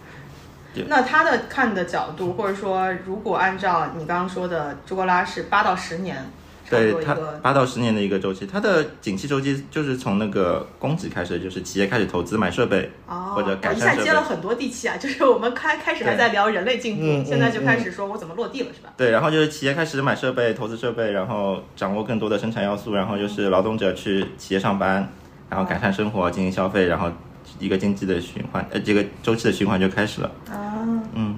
[0.88, 6.32] 那他的看的角度，或者说如果按照你刚刚说的朱格拉是八到十年，
[6.70, 13.98] 对它多一个八到十年的一个周期，它的景气周期就是从那个供给开始，就是企业开始投资买设备，哦，或者改善设备。
[13.98, 18.94] 下接了很多地气啊， 就是我们开开始还在聊人类进步，现在就开始说我怎么落地了，是吧？
[18.96, 25.12] 对，然后就是企业开始买设备、投资设备，然后掌握更多的生产要素，然后就是劳动者去企业上班，
[25.50, 27.12] 然后改善生活、进行消费，然后
[27.58, 30.32] 一个经济的循环，呃，这个周期的循环就开始了。
[30.52, 31.38] 啊，嗯，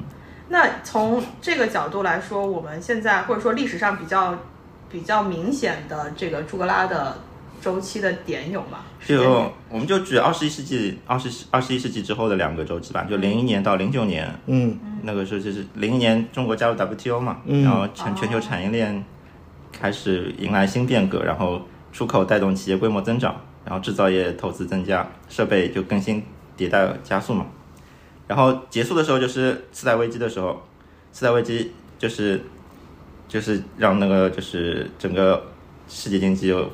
[0.50, 4.38] 那从这个角度来说，我们现在或者说历史上比较
[4.92, 7.18] 比较明显的这个朱格拉的
[7.62, 8.80] 周期的点有吗？
[9.06, 14.78] 就我们就举二十一世纪、二十二十一世纪之后的两个周期吧，就零一年到零九年，嗯。
[15.04, 17.64] 那个时候就是零一年中国加入 WTO 嘛，嗯。
[17.64, 19.04] 然后全全球产业链
[19.72, 23.36] 开始迎来新变革，然后出口带动企业规模增长，
[23.66, 26.24] 然后制造业投资增加，设备就更新
[26.58, 27.46] 迭代加速嘛。
[28.28, 30.62] 然后结束的时候就是次贷危机的时候，
[31.12, 32.42] 次贷危机就是
[33.28, 35.44] 就是让那个就是整个
[35.88, 36.72] 世界经济又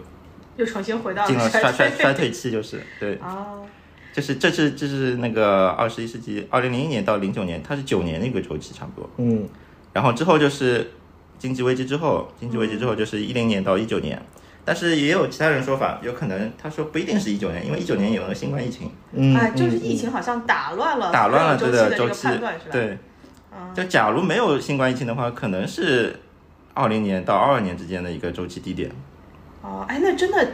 [0.56, 3.16] 又重新回到进了衰衰衰 衰退期，就是对。
[3.16, 3.66] 哦，
[4.14, 9.10] 就是这是这是那个二十一世纪二零零一年到零九年，它是九年的一个周期差不多。
[9.18, 9.48] 嗯
[9.94, 10.92] 然后之后就是
[11.40, 14.22] 经济危机之后，经济危机之后就是一零年到一九年，
[14.68, 18.92] 但是也有其他人说法，有可能他说不一定是一九年，因为一九年有了新冠疫情。
[19.14, 19.82] 嗯，哎，就是嗯。
[19.82, 22.98] 疫情好像打乱了打乱了这有周期的这个个周期判断，对，
[23.54, 26.20] 嗯，就假如没有新冠疫情的话，可能是
[26.74, 28.92] 二零年到二二年之间的一个周期低点。
[29.62, 30.46] 哦，哎，那真的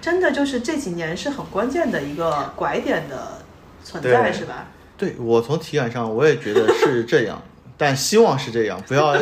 [0.00, 3.40] 真的就是这几年是很关键的一个拐点的
[3.84, 4.66] 存在，是吧？
[4.96, 7.40] 对我从体感上我也觉得是这样，
[7.78, 9.16] 但希望是这样，不要，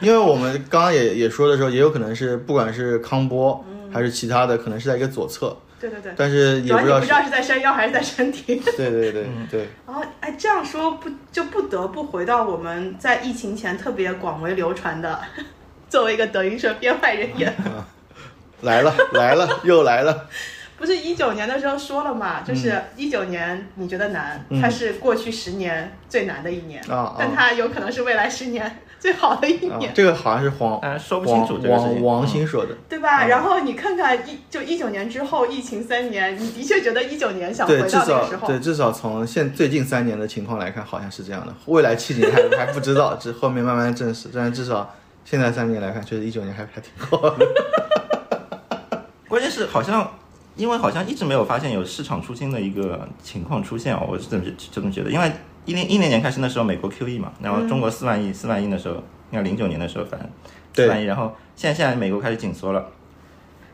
[0.00, 8.60] 因为我们刚刚也也说的时候，也有可能是不管是康波还是其他的，可能是在一个左侧，对对对，但是也不知道不知道是在山腰还是在山顶。
[8.76, 15.20] 对对对对，然后，哎，这样说不就不得不回到我们在疫情前特别广为流传的，
[15.88, 17.54] 作为一个德云社编外人员，
[18.62, 20.28] 来了来了 又来了，
[20.76, 26.82] 不是一九年的时候说了嘛，嗯就是一九年你觉得难，它是过去十年最难的一年，
[27.18, 33.24] 但它有可能是未来十年 最好的一啊年，，这个好像是黄当然说不清楚这个事情王王说的，对吧？
[33.24, 41.54] 嗯然后你看看一就一九年之后疫情三年，你的确觉得一九年想，回到那个时候，对至少从现最近三年的情况来看，好像是这样的。
[41.66, 44.28] 未来七年还还不知道，这后面慢慢证实。
[44.34, 44.92] 但是至少
[45.24, 47.46] 现在三年来看，确实一九年还还挺好的。
[49.28, 50.10] 关键是好像
[50.56, 54.42] 因为好像一直没有发现有市场出清的一个情况出现啊，我是这么
[54.72, 55.10] 这么觉得。
[55.10, 55.30] 因为
[55.68, 58.94] 一零一零年开始那时候美国 QE 嘛，然后中国四万亿四万亿的时候，
[59.30, 60.26] 应该零九年的时候反正
[60.74, 62.88] 四万亿，然后现在现在美国开始紧缩了，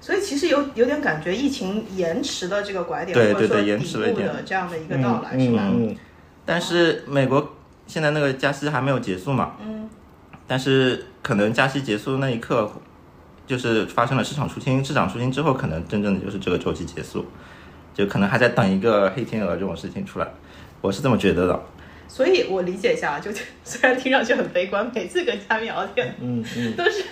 [0.01, 4.27] 所以其实有有点感觉，疫情延迟了这个拐点，对或者说对对延迟了一点。
[4.27, 5.63] 的这样的一个到来，是吧？
[5.63, 5.97] 嗯嗯。
[6.45, 7.55] 但是美国
[7.87, 9.89] 现在那个加息还没有结束嘛，嗯，
[10.49, 12.69] 但是可能加息结束那一刻，
[13.47, 17.25] 就是发生了市场出清，市场出清之后，可能真正的就是这个周期结束，
[17.95, 20.27] 就可能还在等一个黑天鹅这种事情出来，
[20.81, 21.63] 我是这么觉得的。
[22.09, 23.31] 所以我理解一下啊，就
[23.65, 26.77] 虽然听上去很悲观，每次跟嘉宾聊天嗯嗯。
[26.77, 27.03] 都是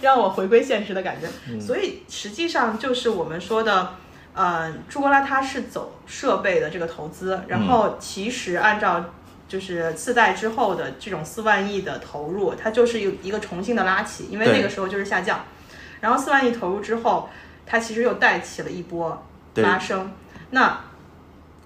[0.00, 1.60] 让我回归现实的感觉。
[1.60, 3.94] 所以实际上就是我们说的，
[4.34, 9.04] 呃，朱格拉他是走设备的这个投资，然后其实按照
[9.48, 15.44] 就是次贷之后的这种四万亿的投入，它就是一一个重新的拉起，因为那个时候就是下降，
[16.00, 17.28] 然后四万亿投入之后，
[17.64, 19.26] 它其实又带起了一波
[19.56, 20.12] 拉升。
[20.50, 20.78] 那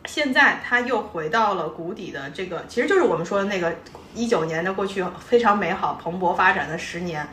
[0.09, 3.73] 现在它又回到了谷底的这个，其实就是我们说的那个
[4.15, 7.29] 一九年的过去非常美好蓬勃发展的十年，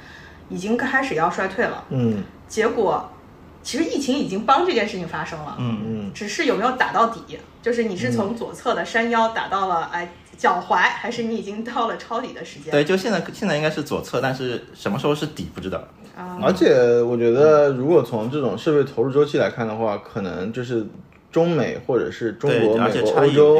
[0.49, 1.85] 已经开始要衰退了。
[1.89, 3.09] 嗯结果，
[3.63, 12.71] 其实疫情已经帮这件事情发生了，嗯，嗯只是有没有打到底，就是你是从左侧的山腰打到了哎脚踝，还是你已经到了抄底的时间？
[12.71, 15.81] 对，就现在现在应该是左侧，但是什么时候是底不知道。
[16.15, 20.85] 啊，而且我觉得，如果从这种设备投入周期来看的话，可能就是
[21.35, 23.59] 中美或者是中国、美国、欧洲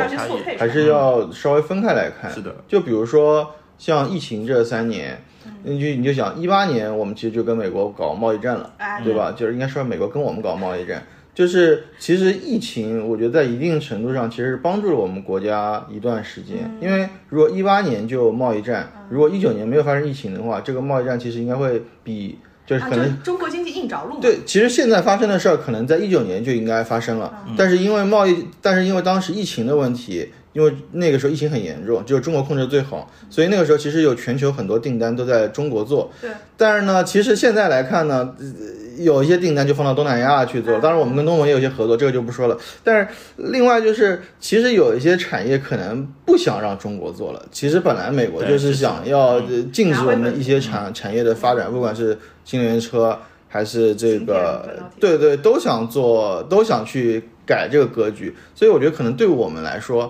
[0.57, 2.32] 还是要稍微分开来看。
[2.32, 5.21] 是的，就比如说像疫情这三年，
[5.63, 9.13] 你就你就想一八年我们其实就跟美国搞贸易战了，哎，对。
[9.13, 9.34] 吧？
[9.36, 11.03] 就是应该说美国跟我们搞贸易战。
[11.34, 24.20] 就是其实疫情，我觉得在一定程度上其实是帮助了我们国家一段时间，因为如果一八年就贸易战，如果一九年没有发生疫情的话，这个贸易战其实应该会比就是啊，可能就是中国经济硬着陆。
[24.20, 36.10] 对，其实现在发生的事儿，可能在一九年就应该发生了，但是因为贸易，但是因为当时疫情的问题，因为那个时候疫情很严重，只有中国控制最好，所以那个时候其实有全球很多订单都在中国做。
[36.22, 38.45] 对，但是呢，其实现在来看呢，呃
[39.03, 42.58] 有一些订单就放到东南亚去做，当然我们跟东盟也有一些合作，这个就不说了。
[42.86, 47.45] 但是另外就是，其实有一些产业可能不想让中国做了。
[47.51, 58.34] 其实本来美国就是是想要呃禁止我们一些产产业的发展，不管是新能源车还是这个，对对，都想做，都想去改这个格局。
[58.53, 60.10] 所以我觉得可能对我们来说，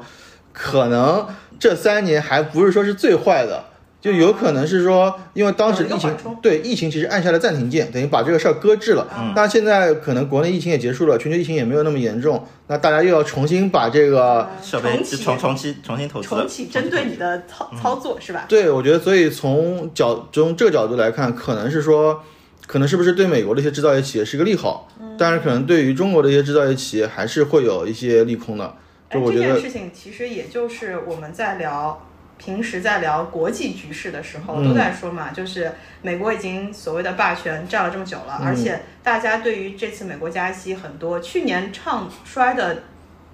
[0.56, 1.28] 可能
[1.60, 3.66] 这三年还不是说是最坏的。
[4.01, 9.08] 就有可能是说，因为当时疫情对疫情其实按下了暂停键，等于把这个事儿搁置了。
[9.36, 18.45] 那现在可能国内疫情也结束了，全球疫情也没有那么严重，那大家又要重新把这个设备重启重重新重新投资，重启针对你的操操作是吧？
[18.47, 22.22] 对，我觉得，所以从角从这个角度来看，可能是说，
[22.68, 24.88] 可能是不是对美国的一些制造业企业是一个利好，
[25.18, 28.72] 但是可能对于中国的一些制造业企业还是会有一些利空的。
[29.10, 32.01] 就哎，我觉得，这件事情其实也就是我们在聊。
[32.38, 42.84] 平时在聊国际局势的时候，嗯都在说嘛，就是美国已经所谓的霸权占了这么久了，嗯而且大家对于这次美国加息很多，去年唱衰的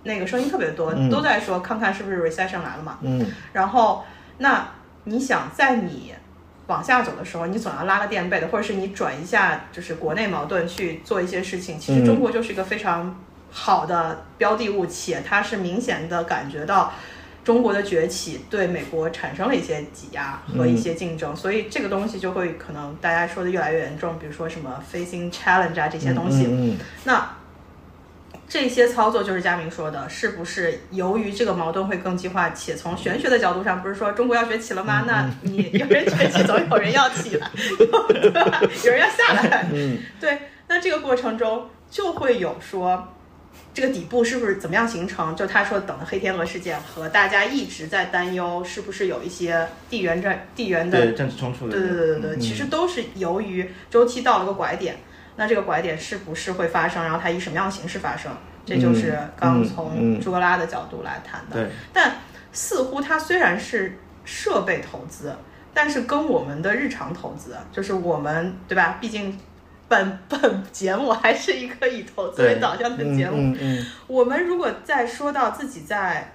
[0.03, 2.99] 那个声音特别多，嗯都在说看看是不是 recession 来了嘛。
[3.01, 4.03] 嗯，然后，
[4.38, 4.69] 那
[5.05, 6.13] 你想在你
[6.67, 11.80] 往下走的时候，你总要拉个垫背的，或者是你转一下就是国内矛盾去做一些事情。
[11.80, 13.19] 其实嗯中国就是一个非常
[13.52, 16.93] 好的标的物，且它是明显的感觉到。
[17.43, 26.45] 中国的崛起对美国产生了一些挤压和一些竞争，所以这个东西就会可能大家说的越来越严重，比如说什么 facing challenge 啊这些东西。
[26.47, 27.36] 嗯那
[28.47, 35.06] 这些操作就是佳明说的，是不是由于这个矛盾会更激化，且从玄学的角度上，不是说中国要崛起了吗？
[35.08, 38.62] 那你有人崛起，总有人要起来， 对吧？
[38.86, 40.38] 有人要下来，嗯对。
[40.68, 43.12] 那这个过程中就会有说，
[43.74, 45.36] 这个底部是不是怎么样形成？
[45.36, 54.97] 就他说等的黑天鹅事件和大家一直在担忧，是不是有一些地缘战地缘的对政治冲突的，对对对对对，其实都是由于周期到了个拐点，
[55.38, 58.32] 那这个拐点是不是会发生，然后它以什么样的形式发生，
[58.65, 61.55] 这就是刚嗯从嗯朱格拉的角度来谈的。
[61.55, 62.17] 对但
[62.51, 65.34] 似乎它虽然是设备投资，
[65.74, 68.97] 但是跟我们的日常投资，就是我们对吧？
[68.99, 69.39] 毕竟
[69.91, 76.33] 本 本节目还是一个以投资为导向的嗯节目，嗯嗯我们如果再说到自己在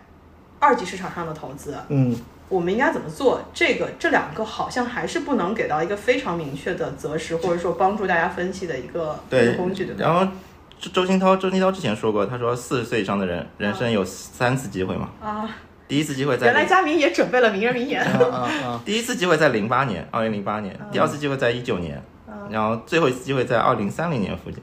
[0.61, 2.15] 二级市场上的投资，嗯
[2.49, 3.41] 我们应该怎么做？
[3.53, 10.01] 这个这两个好像还是不能给到一个非常明确的择时，或者说帮助大家分析的一个一对个工具，对吧？
[10.05, 10.33] 然后
[10.79, 15.09] 周周金涛，周金涛之前说过，他说四十岁以上的人，人生有三次机会嘛。
[15.21, 15.49] 啊，
[15.89, 18.01] 第一次机会在原来在佳明也准备了名人名言。
[18.05, 18.83] 啊啊啊！
[18.87, 22.01] 第一次机会在零八年，二零零八年；第二次机会在一九年，
[22.51, 24.63] 然后最后一次机会在二零三零年附近。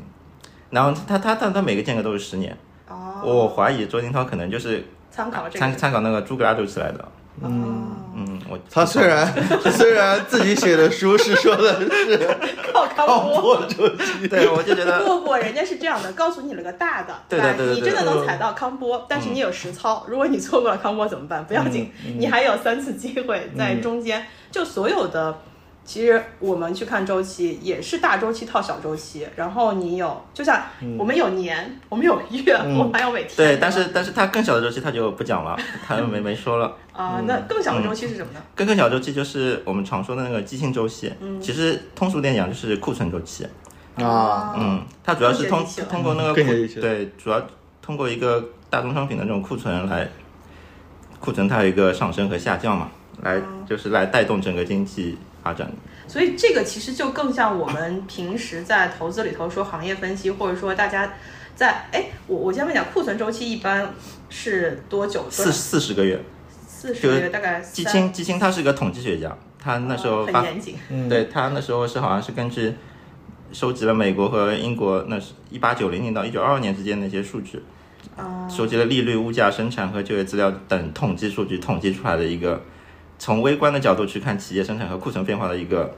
[0.69, 2.57] 然后他他他他每个间隔都是十年，
[2.87, 7.05] 哦，我怀疑周金涛可能就是参考这个参参考那个朱格拉周期来的。
[7.41, 9.27] 嗯，嗯，我他虽然
[9.71, 12.17] 虽然自己写的书是说的是
[12.71, 13.41] 靠康康波。
[13.41, 17.23] 波周期，对我就觉得 不不，人家是这样的，告诉你了个大的，吧？
[17.29, 21.43] 对对对对你真的能踩到康波，但是你有实操，如果你错过了康波怎么办？
[21.45, 24.25] 不要紧，嗯你还有三次机会在中间。
[24.51, 25.35] 就所有的，
[25.85, 29.27] 其实我们去看周期，也是大周期套小周期。
[29.35, 30.61] 然后你有，就像
[30.97, 33.35] 我们有年，我们有月，我们还有每天。
[33.35, 36.75] 对，但是但是它更小的周期它就不讲了， 它没没说了。
[36.93, 38.41] 啊、那更小的周期是什么呢？
[38.55, 41.11] 更更小周期就是我们常说的那个基性周期，
[41.41, 43.45] 其实通俗点讲就是库存周期。
[43.95, 47.41] 啊，嗯，它主要是通通过那个对，主要
[47.81, 50.07] 通过一个大宗商品的这种库存来，
[51.19, 52.89] 库存它有一个上升和下降嘛，
[53.21, 55.71] 来就是来带动整个经济发展。
[56.07, 61.13] 所以这个其实就更像我们平时在投资里头说行业分析，或者说大家
[61.55, 63.93] 在哎，我我先问一下，库存周期一般
[64.29, 65.25] 是多久？
[65.29, 66.19] 四四十个月，
[66.67, 70.75] 四十个月，大概基三清基清他是个统计学家，他那时候哦很严谨。
[70.89, 72.73] 嗯，对他那时候是好像是根据
[73.51, 77.61] 收集了美国和英国那是一八九零年到一九二二年之间的一些数据，
[78.15, 82.61] 啊收集了利率、物价、生产和就业资料等统计数据，统计出来的一个
[83.19, 85.93] 从微观的角度去看企业生产和库存变化的一个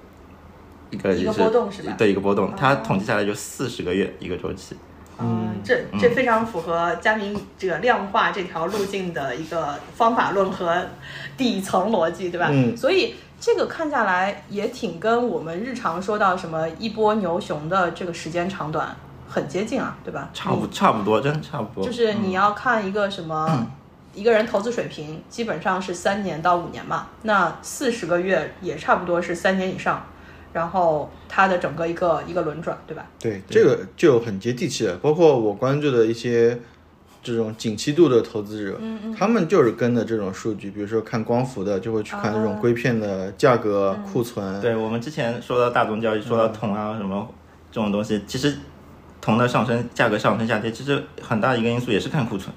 [0.91, 4.76] 一个一个就是波动是吧对一个波动，它统计下来就四十个月一个周期。
[5.18, 10.86] 嗯，这这非常符合佳明这个量化这条路径的一个方法论和
[11.38, 12.49] 底层逻辑，对吧？
[12.51, 18.93] 嗯所以这个看下来也挺跟我们日常说到什么一波牛熊的这个时间长短
[19.28, 20.30] 很接近啊，对吧？
[20.34, 21.86] 差不差不多，真的差不多。
[21.86, 23.66] 就是你要看一个什么，
[24.16, 30.05] 一个人投资水平基本上是三年到五年嘛，那四十个月也差不多是三年以上，
[30.53, 33.05] 然后它的整个一个一个轮转，对吧？
[33.20, 34.95] 对，这个就很接地气了。
[34.97, 36.57] 包括我关注的一些
[37.22, 38.80] 这种景气度的投资者，
[39.18, 44.61] 他们就是跟的这种数据，比如说看光伏的，就会去看这种硅片的价格、库存。
[44.61, 47.28] 对我们之前说到大宗交易，说到铜啊什么
[47.72, 48.55] 这种东西，其实
[49.20, 52.55] 铜的上升、价格上升下跌，其实很大一个因素也是看库存。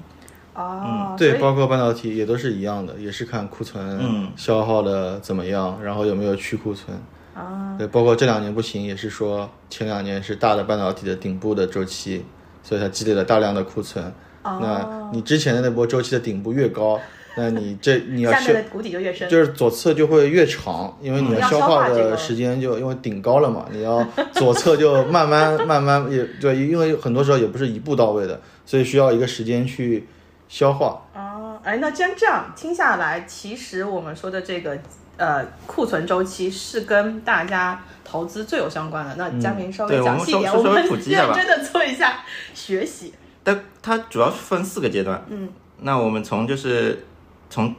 [0.59, 6.97] 哦，对，包括半导体也都是一样的，也是看库存嗯消耗的怎么样，然后有没有去库存。
[7.33, 12.25] 啊，对，包括这两年不行，也是说前两年是大的半导体的顶部的周期，
[12.65, 14.05] 所以它积累了大量的库存。
[14.43, 16.99] 哦那你之前的那波周期的顶部越高，
[17.37, 19.29] 那你这你要消 下面的谷底就越深。
[19.29, 30.07] 就是左侧就会越长，因为你嗯要消化的时间就因为顶高了嘛，你要左侧就慢慢慢慢也对，因为很多时候也不是一步到位的，所以需要一个时间去
[30.49, 31.01] 消化。
[31.15, 34.77] 哦，哎，那既然这样听下来，其实我们说的这个
[35.17, 39.15] 呃库存周期是跟大家投资最有相关的。
[39.17, 42.21] 那佳明稍微对我讲细一点，我们认真的做一下
[42.55, 43.15] 学习。
[43.45, 45.23] 但它主要是分四个阶段。
[45.29, 47.05] 嗯，那我们从就是
[47.49, 47.75] 从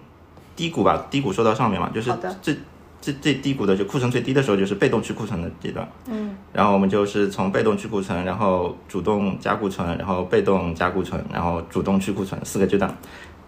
[0.55, 2.57] 低谷吧，低谷说到上面嘛，就是好的最
[3.01, 5.87] 最最低谷的就库存最低的时候，就是被动去库存的阶段。
[6.07, 12.93] 嗯，然后我们就是从被动去库存，然后主动加库存，然后被动加库存，然后主动去库存四个阶段，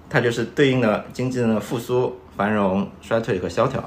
[0.09, 3.83] 它就是对应的经济的复苏、繁荣、衰退和萧条。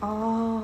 [0.00, 0.62] 哦，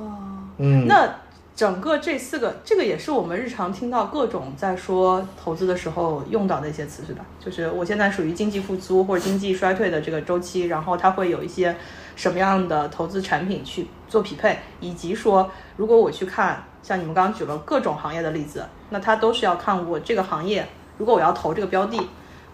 [0.58, 1.08] 嗯，那
[1.54, 7.24] 整个这四个，这个也是我们日常听到各种在说投资的时候用到的一些词，是吧？
[7.38, 11.74] 就是我现在属于经济复苏或者经济衰退的这个周期，然后它会有一些
[12.16, 20.66] 什么样的投资产品去做匹配，以及说，如果我去看像你们刚刚举了各种行业的例子，那它都是要看我这个行业，
[20.98, 22.00] 如果我要投这个标的，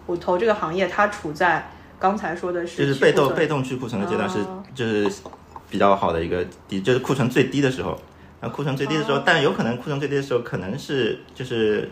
[0.05, 5.09] 我投这个行业，它处在刚才说的是就是被动被动去库存的阶段是、哦就是
[5.69, 7.97] 比较好的一个低，就是库存最低的时候。
[8.41, 11.89] 那库存最低的时候，哦但有可能库存最低的时候可能是就是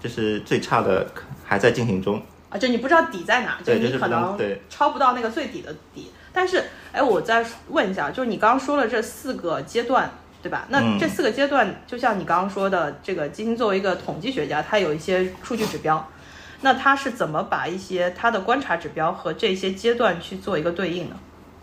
[0.00, 1.06] 就是最差的
[1.44, 2.20] 还在进行中。
[2.50, 6.10] 啊，就你不知道底在哪，就是你可能对超不到那个最底的底。
[6.32, 10.10] 但是，哎，我再问一下，就是你刚刚说了这四个阶段，
[10.42, 10.66] 对吧？
[10.70, 16.08] 那嗯这四个阶段，就像你刚刚说的，这个基金作为一个统计学家，他有一些数据指标，
[16.62, 21.16] 那他是怎么把一些他的观察指标和这些阶段去做一个对应呢？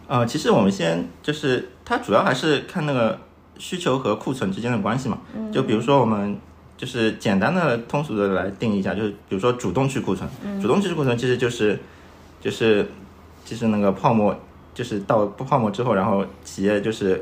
[0.07, 3.19] 呃，其实我们先就是它主要还是看那个
[3.57, 5.19] 需求和库存之间的关系嘛。
[5.51, 6.35] 就比如说我们
[6.75, 10.27] 就是简单的通俗的来定义一下，就是比如说主动去库存，
[10.61, 11.79] 主动去库存其实就是
[12.41, 12.89] 就是
[13.45, 14.35] 就是那个泡沫，
[14.79, 17.21] 就是到泡沫之后，然后企业就是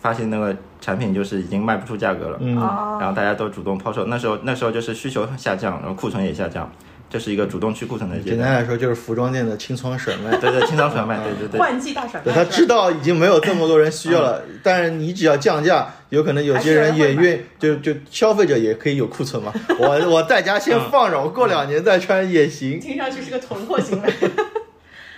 [0.00, 6.70] 发现那个产品就是已经卖不出价格了，嗯哦然后大家都主动抛售，那时候那时候就是需求下降，然后库存也下降，
[7.10, 8.52] 这是一个主动去库存的阶简单。
[8.54, 10.36] 来说就是服装店的清仓甩卖。
[10.36, 11.58] 对对，清仓甩卖，对对对。
[11.58, 19.52] 换季大甩卖对，他知道已经没有这么多人需要了，但是你只要降价，有可能有些人也愿，就就消费者也可以有库存嘛。
[19.80, 22.78] 我我在家先放着，我过两年再穿也行。
[22.78, 24.08] 听上去是个囤货行为。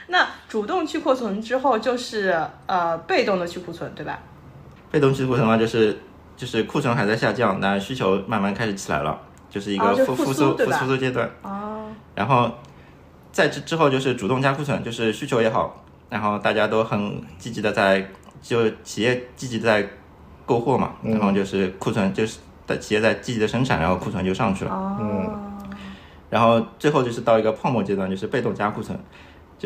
[0.09, 4.18] 那主动去库存之后，就是呃被动的去库存，对吧？
[4.90, 5.98] 被动去库存的话，就是
[6.36, 9.18] 就是库存还在下降，但需求慢慢开始起来了，
[9.50, 11.28] 就是一个复哦复苏苏复苏阶段。
[11.42, 12.50] 哦，然后
[13.32, 18.09] 在之之后就是主动加库存，就是需求也好，然后大家都很积极的在，
[18.40, 19.88] 就企业积极地在
[20.46, 24.70] 购货嘛，然后就是库存就是的企业在积极的生产，然后库存就上去了。
[24.70, 25.32] 哦，
[26.30, 28.98] 然后最后就是到一个泡沫阶段，就是被动加库存，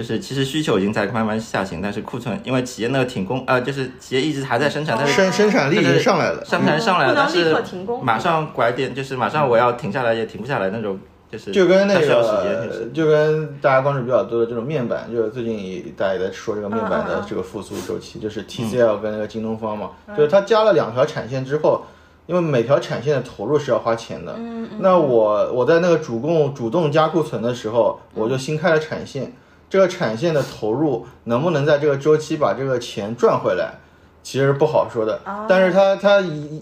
[0.00, 10.98] 就是其实需求已经在慢慢下行，但是库存因为企业那个停工，呃，就是企业一直还在生产，但是生生产力已经上来了，生产上来了，不能但是立刻停工马上拐点，就是马上我要停下来也停不下来那种，
[11.30, 21.84] 就是就跟那个，就跟大家关注比较多的这种面板，就是最近也大家也在说这个面板的这个复苏周期，就是 TCL 跟那个京东方嘛，就是它加了两条产线之后，
[22.24, 24.34] 因为每条产线的投入是要花钱的，
[24.78, 29.32] 那我我在那个主供主动加库存的时候，我就新开了产线，
[29.70, 33.78] 这个产线的投入能不能在这个周期把这个钱赚回来？
[34.22, 35.18] 其实不好说的，
[35.48, 36.20] 但是它它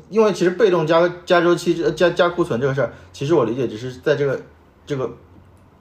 [0.09, 4.41] 因为其实被动加加周期呃加加库存这个事儿，其实我理解只是在这个
[4.87, 5.11] 这个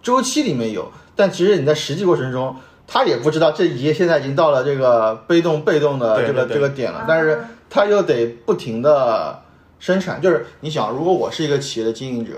[0.02, 2.56] 周期里面有，但其实你在实际过程中，
[2.88, 9.40] 他也不知道这已经现在已经到了这个被动被动的这个对对对这个点了，但是他又得不停的
[9.78, 10.20] 生产。
[10.20, 12.34] 就是你想，如果我是一个企业的经营者，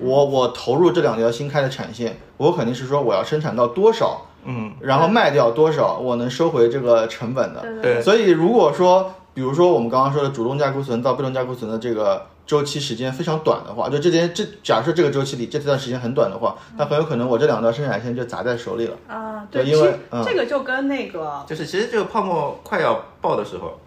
[0.00, 7.60] 我我投入这两条新开的产线，我肯定是说我要生产到多少，嗯，然后卖掉多少，我能收回这个成本的。
[7.60, 18.96] 对对所以如果说，比如说我们刚刚说的主动加库存到被动加库存的这个周期时间非常短的话，就这间这假设这个周期里这段时间很短的话，那很有可能我这两条生产线就砸在手里了。
[19.08, 23.78] 啊，对对，因为嗯这个就跟那个就是其实这个泡沫快要爆的时候，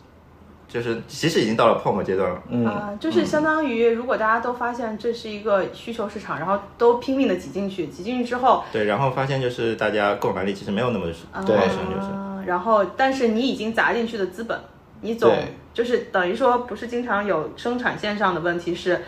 [0.76, 2.44] 就是其实已经到了泡沫阶段了。
[2.50, 11.06] 嗯，啊，就是相当于如果大家都发现这是一个需求市场，然后都拼命的挤进去，挤进去之后，对，然后发现就是大家购买力其实没有那么
[11.46, 14.60] 对旺盛，就是啊，然后但是你已经砸进去的资本，
[15.00, 15.34] 你总
[15.74, 19.02] 就是等于说不是经常有生产线上的问题是，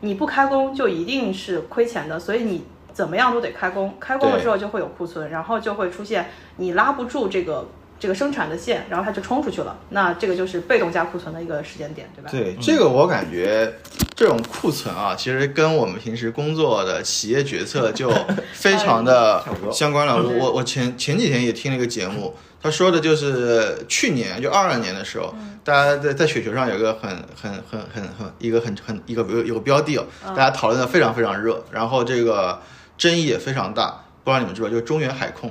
[0.00, 7.66] 你不开工就一定是亏钱的，所以你怎么样都得开工，开工的对时候就会有库存，然后就会出现你拉不住这个
[7.98, 12.30] 这个生产的线，然后它就冲出去了，那这个就是被动加库存的一个时间点，对吧？
[12.30, 13.74] 对，这个我感觉
[14.14, 18.12] 这种库存啊，其实跟我们平时工作的企业决策就
[18.52, 20.16] 非常的相关了。
[20.16, 25.34] 我我我前前几天也听了一个节目，他说的就是去年就二二年的时候，
[25.64, 32.60] 大家在在雪球上有一个很很很很很一个很很一个有有个标的哦，大家讨论的非常非常热，然后这个
[32.96, 34.04] 争议也非常大。
[34.22, 35.50] 不知道你们知不知道，就是中原海控。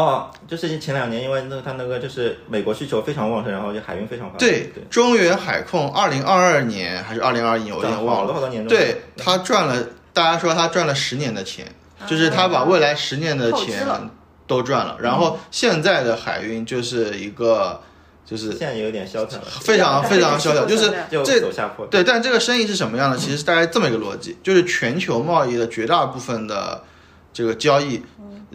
[0.00, 8.34] 哦，就是前两年因为那它那个就是美国需求非常旺盛，然后就海运非常发达对对，，中原海控二零二二年还是二零二一年，我有点忘了好多。
[8.34, 11.66] 好多年对他赚了，大家说他赚了十年的钱，
[12.06, 14.08] 就是他把未来十年的钱了
[14.46, 14.96] 都赚了。
[15.00, 17.80] 然后现在的海运就是一个，
[18.24, 21.86] 就是现在也有点萧条了，非常非常萧条， 就是就这走下坡。
[21.86, 23.16] 对，但这个生意是什么样的？
[23.16, 26.84] 其实大概这么一个逻辑，就是全球贸易的绝大部分的
[27.32, 28.02] 这个交易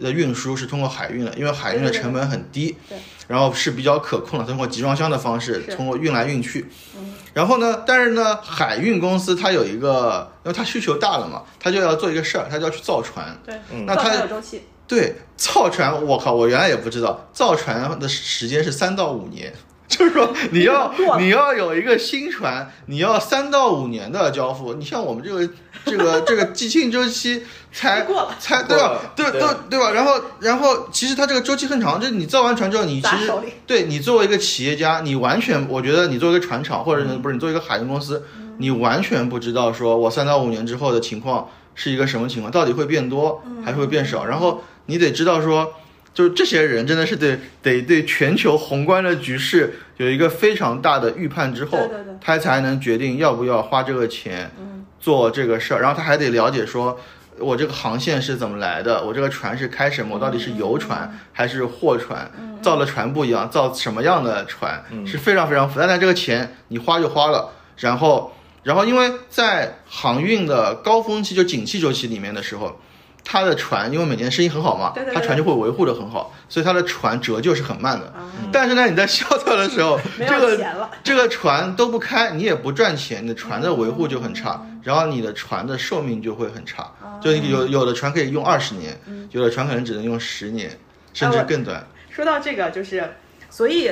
[0.00, 6.66] 的运输是通过海运的，因为海运的成本很低，对然后是比较可控的，通过集装箱的方式，通过运来运去。
[6.96, 13.36] 嗯然后呢，但是呢，海运公司它有一个，因为它需求大了嘛，它就要做一个事儿，它就要去造船。
[13.44, 19.52] 对，那它有周期，对，造船，我靠，我原来也不知道，造船的时间是三到五年，
[19.86, 24.74] 就是说你要你要有一个新船，你要三到五年的交付。
[24.74, 25.48] 你像我们这个
[25.84, 29.12] 这个这个季庆周期才 过了才对吧过了？
[29.14, 29.90] 对对对对吧？
[29.90, 33.30] 然后然后其实它这个周期很长，就是你造完船之后，你其实
[33.66, 38.24] 对你作为一个企业家，你完全我觉得你作为一个船厂或者嗯不是你作为一个海运公司，
[38.58, 44.24] 你完全不知道说我三到五年之后的情况是一个什么情况，到底会变多嗯还是会变少？
[44.24, 45.74] 然后你得知道说，
[46.14, 54.50] 就是这些人真的是得得对全球宏观的局势有一个非常大的预判之后，对对对他才能决定要不要花这个钱
[54.98, 55.80] 做这个事儿。
[55.80, 56.98] 然后他还得了解说。
[57.40, 59.04] 我这个航线是怎么来的？
[59.04, 60.14] 我这个船是开什么？
[60.14, 62.30] 我到底是游船还是货船？
[62.62, 65.84] 造的船不一样，造什么样的船是非常非常复杂。
[65.84, 72.80] 但这个钱你花就花了，然后，然后因为在航运的高峰期就景气周期里面的时候，
[73.24, 78.12] 它的船因为每年生意很好嘛，对对对它船就会维护的很好，所以它的船折旧是很慢的。
[78.52, 80.90] 但是呢，你在萧条的时候， 这个有钱了。
[81.02, 88.98] 这个船都不开，你也不赚钱，你的船的维护就很差，然后你的船的寿命就会很差，就有有的船可以用二十年，
[89.30, 90.70] 有的船可能只能用十年，
[91.12, 91.84] 甚至更短。
[92.10, 93.14] 说到这个，就是
[93.50, 93.90] 所以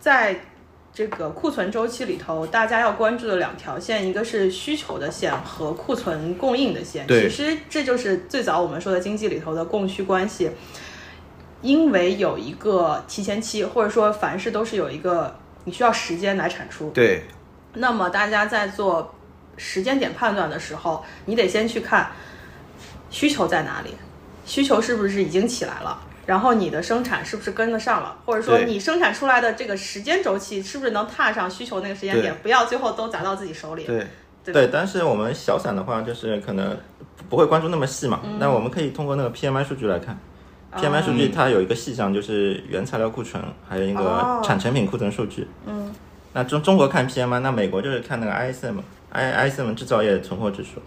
[0.00, 0.40] 在
[0.94, 7.06] 这个库存周期里头，大家要关注的两条线，一个是需求的线和库存供应的线。
[7.06, 10.50] 对其实这就是最早我们说的经济里头的供需关系。
[11.62, 15.34] 因为有一个提前期，或者说凡事都是有一个
[15.64, 16.90] 你需要时间来产出。
[16.90, 17.22] 对，
[17.74, 19.14] 那么大家在做
[19.56, 22.10] 时间点判断的时候，你得先去看
[23.10, 23.94] 需求在哪里，
[24.44, 33.84] 需求是不是已经起来了，然后你的生产是不是跟得上了，或者说你生产出来的这个时间周期是不是能踏上需求那个时间点，不要最后都砸到自己手里。
[33.84, 34.06] 对，
[34.44, 36.76] 对对，但是我们小散的话，就是可能
[37.28, 38.20] 不会关注那么细嘛。
[38.38, 40.18] 那我们可以通过那个 PMI 数据来看。
[40.74, 44.40] PMI 数据它有一个细项，就是原材料库存，还有一哦。
[44.40, 45.46] 个产成品库存数据。
[45.66, 45.94] 嗯，
[46.32, 50.80] 那中中国看 PMI，那美国就是看那个 ISM，I ISM 制造业存货指数。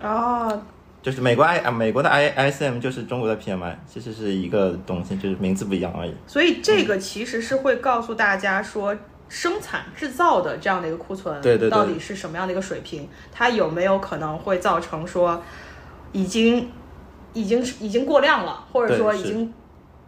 [0.00, 0.62] 哦，
[1.02, 6.14] 就是美国 I 啊，美国的 I ISM 就是中国的 PMI，其实是一个东西，就是名字不一样而已。
[6.26, 8.96] 所以这个其实是会告诉大家说。
[9.34, 13.08] 生产制造的这样的一个库存，对对对到底是什么样的一个水平？
[13.32, 15.42] 它有没有可能会造成说，
[16.12, 16.70] 已经
[17.32, 19.50] 已经已经过量了，或者说已经，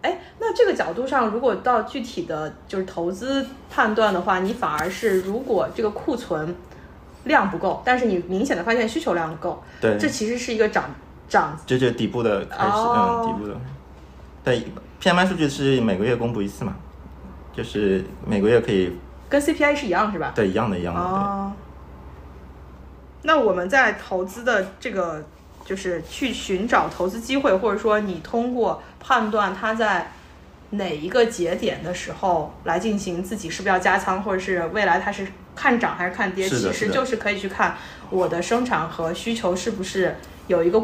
[0.03, 6.55] 哎，那这个角度上，如果到具体的就是投资判断的话，你反而是如果这个库存
[7.25, 10.91] 量不够，但是你明显的发现需求量够，对，这其实是一个涨
[11.29, 13.57] 涨这就是底部的开始，哦嗯，底部的。
[14.45, 14.67] 对
[15.01, 16.75] ，PMI 数据是每个月公布一次嘛，
[17.53, 18.97] 就是每个月可以
[19.29, 20.33] 跟 CPI 是一样是吧？
[20.35, 21.01] 对一样的一样的。
[21.01, 21.53] 哦，
[23.23, 25.25] 那我们在投资的这个，
[25.65, 30.13] 就是去寻找投资机会，或者说你通过判断它在
[30.71, 37.77] 哪一个节点的时候来进行自己是不是要加仓，或者是未来它是看涨还是看跌，其实就是可以去看
[38.11, 40.83] 我的生产和需求是不是有一个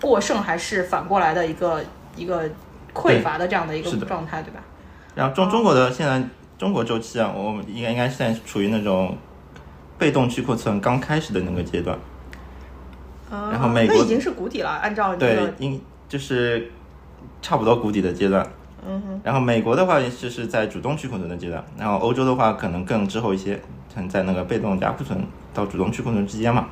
[0.00, 1.82] 过剩，还是反过来的一个
[2.16, 2.48] 一个
[2.92, 4.60] 匮乏的这样的一个状态，对吧？
[5.14, 6.22] 然后中中国的现在
[6.58, 9.16] 中国周期啊，我们应该应该现在处于那种
[9.96, 11.98] 被动去库存刚开始的那个阶段。
[13.30, 16.70] 然后美那已经是谷底了，按照对个，应就是
[17.42, 18.46] 差不多谷底的阶段。
[18.86, 19.20] 嗯哼。
[19.24, 23.56] 然后美国的话就是在主动去库存的阶段，然后欧洲的话可能更滞后一些，
[23.94, 26.68] 可能在那个被动加库存到主动去库存之间嘛。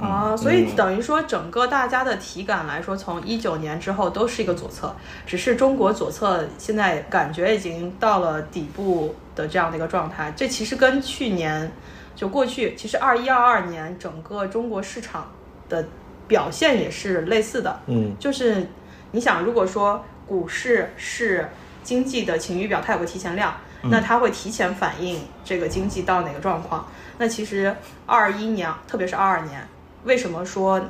[0.00, 4.92] 啊，所以等于说，整个大家的体感来说，从一九年之后都是一个左侧，
[5.26, 10.32] 只是中国左侧现在感觉已经到了底部的这样的一个状态。
[10.34, 11.70] 这其实跟去年
[12.16, 15.30] 就过去，其实二一二二年整个中国市场
[15.68, 15.86] 的
[16.26, 17.78] 表现也是类似的。
[17.86, 18.66] 嗯，就是
[19.12, 21.48] 你想，如果说股市是
[21.82, 26.86] 经济的晴雨表，它有个提前量，那它会提前反映这个经济到哪个状况。
[27.18, 27.74] 那其实
[28.06, 29.66] 二一年，特别是二二年，
[30.04, 30.80] 为什么说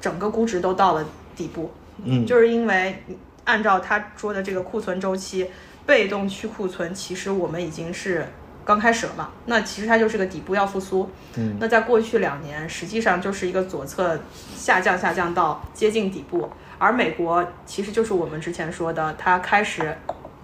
[0.00, 1.72] 整个估值都到了底部？
[2.02, 3.02] 嗯就是因为
[3.44, 5.50] 按照他说的这个库存周期，
[5.84, 8.26] 被动去库存，其实我们已经是
[8.64, 9.30] 刚开始了嘛。
[9.46, 11.10] 那其实它就是个底部要复苏。
[11.34, 14.18] 嗯，那在过去两年，实际上就是一个左侧
[14.56, 16.50] 下降下降到接近底部，
[16.80, 19.94] 而美国其实就是我们之前说的，它开始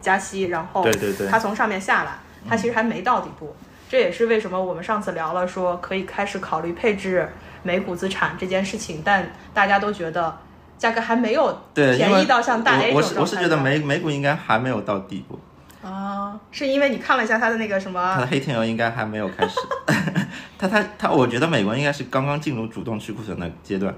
[0.02, 2.12] 加息，然后对对对它从上面下来，
[2.46, 3.56] 它其实还没到底部。
[3.88, 7.26] 这也是为什么我们上次聊了说可以开始考虑配置
[7.62, 10.36] 美股资产这件事情，但大家都觉得
[10.76, 15.38] 价格还没有便宜到像大 A 我我是我是觉得美美股应该还没有到底部，
[15.82, 19.56] 啊，是因为你看了一下它的那个什么它么的黑天鹅应该还没有开始。
[20.58, 23.94] 它它它，我觉得美国应该是刚刚进入主动去库存的阶段。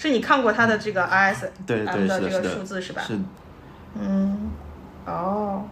[0.00, 3.02] 是你看过他的这个 RS 对对的这个数字是吧？
[3.06, 3.18] 是
[4.00, 4.50] 嗯，
[5.04, 5.64] 哦，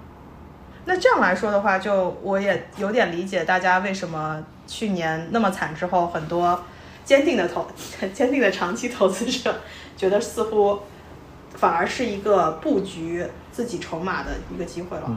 [0.85, 6.63] 那这样来说的话，就我也有点理解大家为什么去年那么惨之后，很多
[7.07, 7.67] 坚定的投、
[8.13, 9.55] 坚定的长期投资者
[9.97, 10.79] 觉得似乎
[11.55, 15.11] 反而是一个布局自己筹码的一个机会了。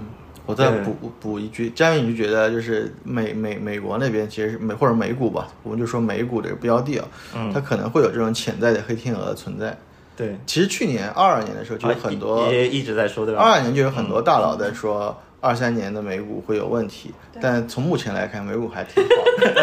[0.52, 7.08] 我再补补一句，佳明，你就觉得就是美美美国那边其实美或者美股吧，我们就说美股这个标的啊，
[7.54, 9.78] 它可能会有这种潜在的黑天鹅存在。
[10.18, 13.41] 对，其实去年二二年的时候就有很多，啊也也一直在说对吧？
[13.41, 19.02] 二二年就有很多大佬在说二三年的美股会有问题，但从目前来看，美股还挺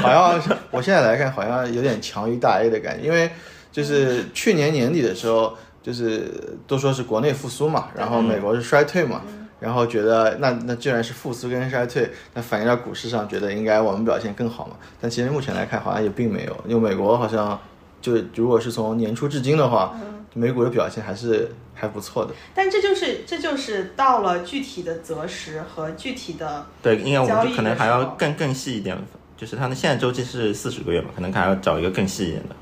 [0.00, 0.10] 好，好
[0.40, 3.30] 像我现在来看好像有点强于大 A 的感觉，因为
[3.70, 9.20] 就是去年年底的时候，就是都说是国内复苏嘛，然后美国是衰退嘛。
[9.60, 14.76] 然后觉得那那既然是复苏跟衰退，那反映到股市上，觉得应该我们表现更好嘛。
[15.00, 17.58] 但其实目前来看，好像也并没有，因为美国好像
[18.00, 19.98] 就如果是从年初至今的话，
[20.34, 22.32] 美股的表现还是还不错的。
[22.54, 28.96] 但这就是这就是到了具体的择时和具体的对，因为我们就可能还要更更细一点，
[29.36, 32.56] 就是它的现在周期是四十个月嘛，可能还要找一个更细一点的。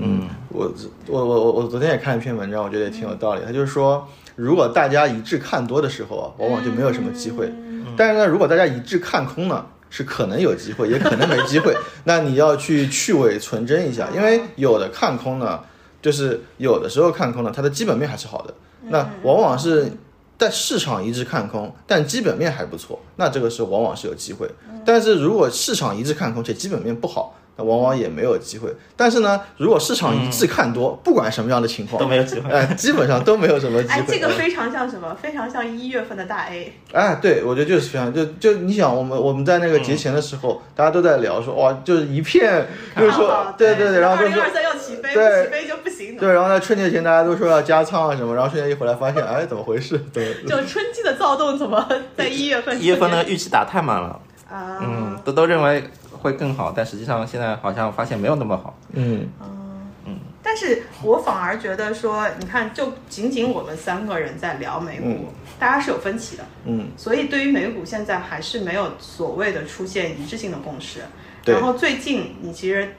[0.00, 0.72] 嗯，我
[1.08, 3.42] 我我我我昨天也看了一篇文章，我觉得也挺有道理。
[3.44, 4.06] 他就是说，
[4.38, 7.52] 如果大家一致看多的时候啊，往往就没有什么机会。
[7.96, 11.76] 但是呢，如果大家一致看空呢，是可能有机会，也可能没机会。
[12.04, 15.60] 那你要去去伪存真一下，因为有的看空呢，
[16.00, 18.54] 就是有的时候看空呢，它的基本面还是好的。
[18.90, 19.90] 那往往是
[20.38, 24.48] 在市场一致看空，但基本面还不错，那这个时候往往是有机会。
[24.86, 28.72] 但是如果市场一致看空且基本面不好，那往往也没有机会。
[28.96, 32.50] 但是呢，如果市场一致看多，不管什么样的情况都没有机会。
[32.50, 33.94] 哎，基本上都没有什么机会。
[33.94, 35.14] 哎，这个嗯非常像什么？
[35.20, 36.72] 非常像一月份的大 A。
[36.92, 46.16] 哎，对，我觉得就是非常就就你想，我们我们在那个节前的时候，大家都在聊说，哇，就是一片，就是说哦，对对对，然后二都说零二三要起飞，不起飞就不行。
[46.16, 50.00] 对，然后在春节前大家都说要加仓啊什么，然后春节一回来发现，哎，怎么回事？
[50.12, 50.28] 怎么？
[50.46, 51.86] 就春季的躁动怎么
[52.16, 52.80] 在一月份？
[52.80, 55.82] 一月份那个预期打太满了，啊，嗯，都都认为
[56.20, 58.78] 会更好，但实际上现在好像发现没有那么好。
[58.92, 59.28] 嗯。
[59.40, 60.18] 嗯。
[60.42, 65.26] 但是我反而觉得说，你看，就仅仅我们三个人在聊美股，嗯。
[65.58, 71.00] 大家是有分歧的，嗯，所以对于美股现在还是没有所谓的出现一致性的共识。
[71.44, 71.54] 对。
[71.54, 72.94] 然后最近你其实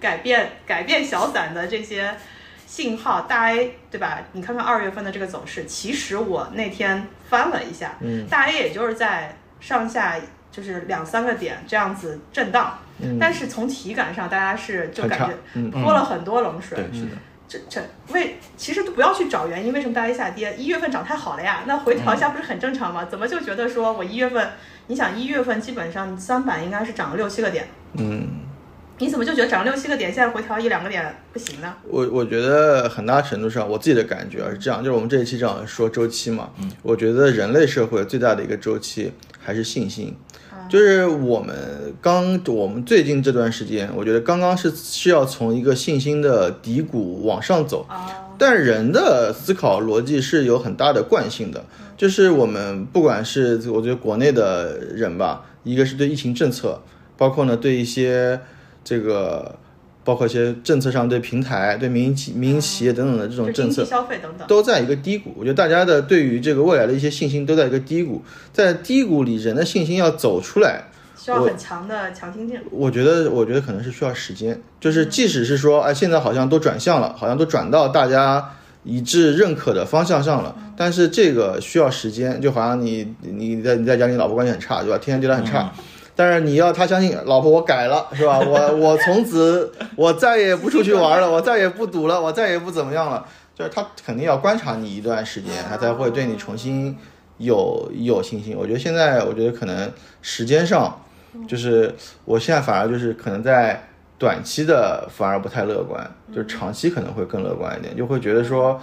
[0.00, 2.12] 改变 改变小散的这些
[2.66, 4.20] 信号，大 A 对吧？
[4.32, 8.26] 你看看二月份的这个走势，其实我那天翻了一下，嗯。
[8.26, 10.16] 大 A 也就是在上下
[10.50, 16.76] 就是两三个点这样子震荡，嗯但是从体感上大家是就感觉嗯泼了很多冷水。
[16.76, 17.12] 对，是的。
[17.50, 17.80] 这这
[18.12, 20.54] 为其实都不要去找原因，为什么大 A 下跌？
[20.58, 23.06] 一月份涨太好了呀，那回调一下不是很正常吗？
[23.06, 24.50] 怎么就觉得说我一月份，
[24.88, 28.40] 你想一月份基本上三板应该是涨了六七个点，嗯，
[28.98, 31.72] 你怎么就觉得涨六七个点，现在回调一两个点不行呢？
[31.88, 36.50] 我我觉得很大程度上，我自己的感觉啊是这样，就是我们这一期正好说周期嘛，
[36.82, 40.14] 我觉得人类社会最大的一个周期还是信心。
[40.68, 41.54] 就是我们
[42.02, 51.64] 刚，我们最近这段时间，我觉得刚刚是是要从一个信心的低谷往上走，啊，但人的思考逻辑是有很大的惯性的，
[51.96, 56.82] 就是我们不管是我觉得国内的人吧，一个是对疫情政策，
[57.16, 58.38] 包括呢对一些
[58.88, 59.54] 这个，
[60.02, 64.48] 包括一些政策上对平台、对民营企民营企业等等的这种政策消费等等。
[64.48, 65.34] 都在一个低谷。
[65.36, 70.84] 我觉得大家的对于这个未来的一些信心都在一个低谷，在低谷里，人的信心要走出来，
[71.18, 72.58] 需要很强的强心剂。
[72.70, 74.58] 我觉得，我觉得可能是需要时间。
[74.80, 78.52] 就是即使是说，哎，现在好像都转向了，好像都转到大家
[78.84, 82.40] 一致认可的方向上了，但是这个需要时间。
[82.40, 84.96] 就好像你你在你在家里，老婆关系很差，对吧？
[84.96, 85.70] 天天对她很差。
[86.18, 88.40] 但是你要他相信，老婆我改了，是吧？
[88.40, 93.24] 我我从此我再也不出去玩了，我再也不赌了，我再也不怎么样了。
[93.54, 96.98] 就是他肯定要观察你一段时间，他才会对你重新
[97.36, 98.56] 有有信心。
[98.58, 99.88] 我觉得现在，我觉得可能
[100.20, 101.00] 时间上。
[101.46, 101.94] 就是
[102.24, 103.86] 我现在反而就是可能在
[104.18, 106.04] 短期的反而不太乐观，
[106.34, 108.80] 就是长期可能会更乐观一点，就会觉得说，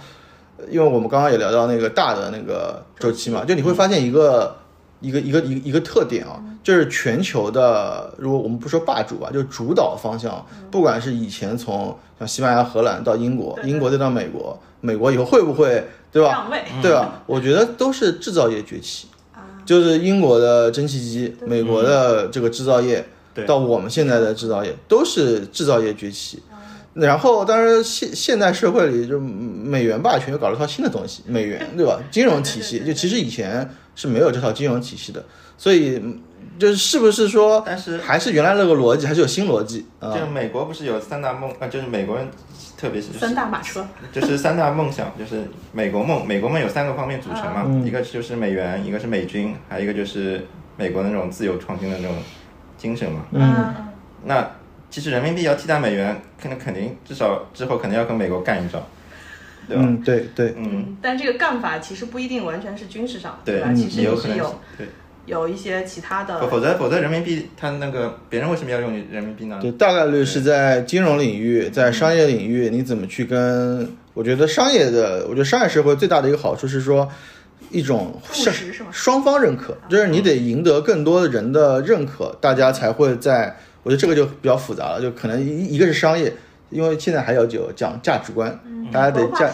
[0.56, 4.56] 呃因为我们刚刚也聊到那个大的那个周期嘛，就你会发现一个
[5.00, 16.30] 一个一个一个一个特点啊，就是全球的，如果我们不说霸主吧，就主导方向，不管是以前从像西班牙、荷兰到英国，英国再到美国，美国以后会不会对吧？
[16.30, 17.22] 让位，对吧？
[17.26, 19.08] 我觉得都是制造业崛起。
[19.34, 23.04] 啊就是英国的蒸汽机，美国的这个制造业，
[23.46, 26.40] 到我们现在的制造业，都是制造业崛起。
[26.94, 32.00] 然后，当然现现代社会里，就美元霸权又搞了套新的东西，美元对吧？
[32.12, 35.24] 金融体系，就其实以前是没有这套金融体系的，
[35.58, 36.20] 所以嗯
[36.58, 40.16] 就是是不是说，但是还是原来那个逻辑，还是有新逻辑啊？
[40.16, 42.28] 就美国不是有三大梦啊，就是美国人，
[42.78, 46.26] 特别是就是三大马车，就是三大梦想，就是美国梦。
[46.26, 52.16] 美国梦有三个方面组成嘛，嗯一个就是美元，一个是美军，还有一个就是美国的那种自由创新的那种
[52.78, 53.26] 精神嘛。
[53.32, 53.74] 嗯，
[54.24, 54.50] 那
[54.88, 58.82] 其实人民币要替代美元，可能肯定至少之后肯定要跟美国干一仗，
[59.68, 59.82] 对吧？
[59.86, 63.68] 嗯，对对，嗯，嗯，但这个干法其实不一定完全是军事上的，对，吧？
[63.70, 64.86] 嗯其实也有可能是有对。
[65.26, 69.58] 有一些其他的否否则否则人民币它那个别人为什么要用人民币呢？
[69.60, 73.90] 对，大概率是在金融领域，在商业领域，你怎么去跟？
[74.14, 77.08] 我觉得商业的，我觉得商业社会最大的一个好处是说，
[77.70, 78.52] 一种是？
[78.92, 83.56] 双方认可，就是你得赢得更多的人的认可，大家才会在。
[83.82, 86.32] 我觉得这个就比较复杂了，就可能一一个是商业，
[86.70, 88.58] 因为现在还有就讲价值观，
[88.92, 89.50] 大家得价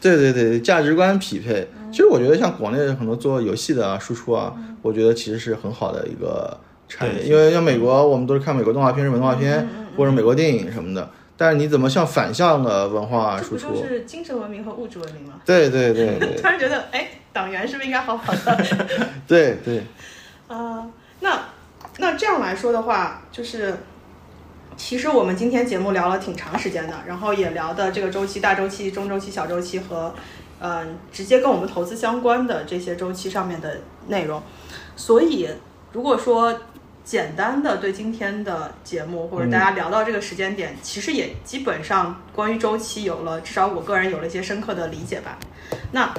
[0.00, 1.66] 对对对，价值观匹配。
[1.90, 4.52] 其实我觉得像国内很多做游戏的啊、输出啊，
[4.82, 6.58] 我觉得其实是很好的一个
[6.88, 7.22] 产业。
[7.22, 13.80] 因为像美国，我们都是看美国动画片、日本动画片或者美国电影什么的，但是你怎么像反向的文化输出？
[13.80, 15.34] 就是精神文明和物质文明吗？
[15.44, 18.64] 对对对对 突然觉得，哎，党员是不是应该好好的？
[19.28, 19.82] 对 对，
[20.48, 20.86] 啊，
[21.20, 21.40] 那
[21.98, 23.74] 那这样来说的话，就是
[24.76, 30.14] 其实我们今天节目聊了挺长时间的，然后也聊的这个周期、大周期、中周期、小周期和
[30.60, 34.42] 嗯、呃直接跟我们投资相关的这些周期上面的内容。
[34.96, 35.48] 所以
[35.92, 36.60] 如果说
[37.04, 45.38] 简单的对今天的节目或者大家聊到这个时间点，其实也基本上关于周期有了，至少我个人有了一些深刻的理解吧。
[45.92, 46.14] 那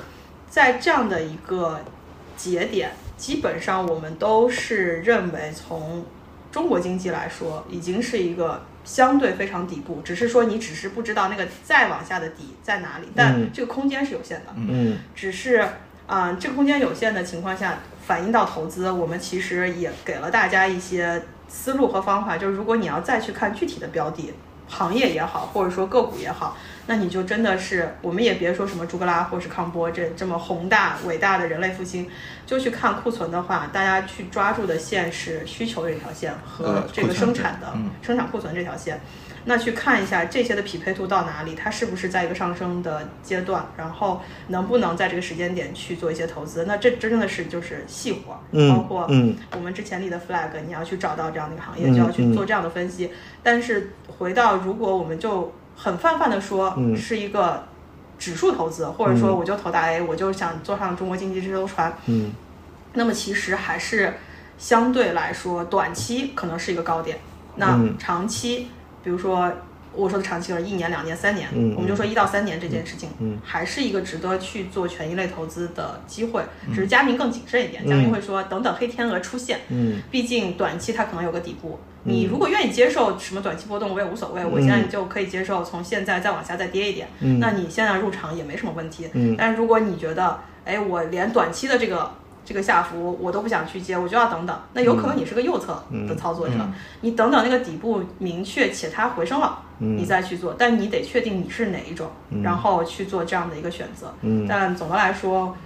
[0.49, 1.79] 在这样的一个
[2.37, 6.05] 节点，基本上我们都是认为从
[6.55, 14.53] 中国经济来说，已经是一个相对非常底部，只是说你只是不知道那个再往下的底在哪里，但这个空间是有限的。
[14.55, 15.57] 嗯只是
[16.07, 22.37] 啊、呃这个空间有限的情况下，反映到投资，我们其实也给了大家一些思路和方法。
[22.37, 24.33] 就是如果你要再去看具体的标的、
[24.69, 32.07] 行业也好，或者说个股也好，那你就真的是，我们也别说什么朱格拉或是康波这这么宏大伟大的人类复兴，
[32.45, 38.99] 就去看库存的话，大家去抓住的线是需求这条线和呃这个生产的、嗯生产库存这条线。
[39.47, 46.65] 那去看一下这些的匹配度到哪里，它是不是在一个上升的阶段，然后能不能在这个时间点去做一些投资？
[46.65, 53.11] 那这真正的是就是细活，包嗯括嗯我们之前立的 flag，你要去找到这样的一个行业，嗯就要去做这样的分析。
[53.43, 56.95] 但是回到如果我们就很泛泛的说，嗯。
[56.95, 57.63] 是一个
[58.17, 62.31] 指数投资，或者说我就投大 A，我就想坐上中国经济这艘船，嗯。
[62.93, 64.13] 那么其实还是
[64.57, 67.19] 相对来说，短期可能是一个高点，
[67.55, 67.95] 那嗯。
[67.97, 68.69] 长期，
[69.03, 69.51] 比如说
[69.95, 76.41] 我说的长期是一年、两年、三年，嗯我们就说一到三年这件事情，嗯还是一个值得去做权益类投资的机会。
[76.69, 81.79] 只是佳明更谨慎一点，嗯佳明会说等等黑天鹅出现，嗯毕竟短期它可能有个底部。
[82.07, 84.45] 你如果愿意接受什么短期波动，我也无所谓。
[84.45, 89.07] 我现在就可以接受从现在再往下再跌一点，嗯那你现在入场也没什么问题。
[89.13, 92.11] 嗯但是如果你觉得，哎，我连短期的这个
[92.45, 96.73] 这个下浮我都不想去接，我就要等等，那有可能你是个右侧的操作者，嗯。
[97.01, 99.97] 你等等那个底部明确且它回升了，嗯。
[99.97, 102.09] 你再去做，但你得确定你是哪一种，
[102.43, 104.13] 然后去做这样的一个选择。
[104.21, 104.45] 嗯。
[104.47, 105.57] 但总的来说。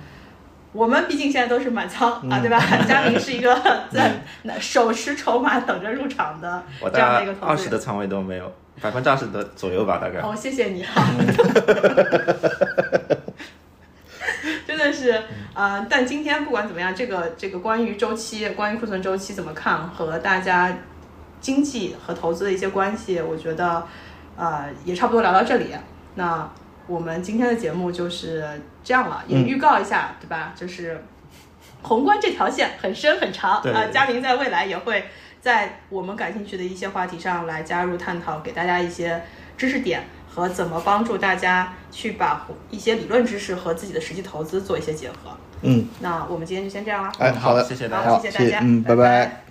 [0.72, 2.62] 我们毕竟现在都是满仓、啊，对吧？
[2.88, 3.60] 佳明是一个
[3.92, 4.24] 在
[4.60, 6.64] 手持筹码等着入场的
[6.94, 10.20] 这样的一个二十的仓位都没有，百分之二十的左右吧，大概。
[10.20, 10.94] 哦，谢谢你啊，
[14.68, 15.22] 真的是，
[15.54, 20.78] 呃，但今天不管怎么样，这个这个关于周期、关于库存周期怎么看，和大家
[21.42, 23.86] 经济和投资的一些关系，我觉得，
[24.36, 25.74] 呃，也差不多聊到这里。
[26.16, 26.50] 那
[26.88, 28.44] 我们今天的节目就是
[28.84, 30.54] 这样了，也预告一下，对吧？
[30.56, 31.04] 就是
[31.82, 35.06] 宏观这条线很深很长对啊，佳明在未来也会
[35.40, 39.22] 在我们感兴趣的一些话题上来加入探讨，给大家一些
[39.58, 40.04] 知识点
[40.40, 45.16] 和怎么帮助大家去把一些理论知识和自己的实际投资做一些结合。
[45.62, 47.12] 嗯，那我们今天就先这样了。
[47.20, 48.18] 哎，好的，谢谢大家。
[48.20, 48.96] 谢谢大家嗯，拜。
[48.96, 49.49] 拜拜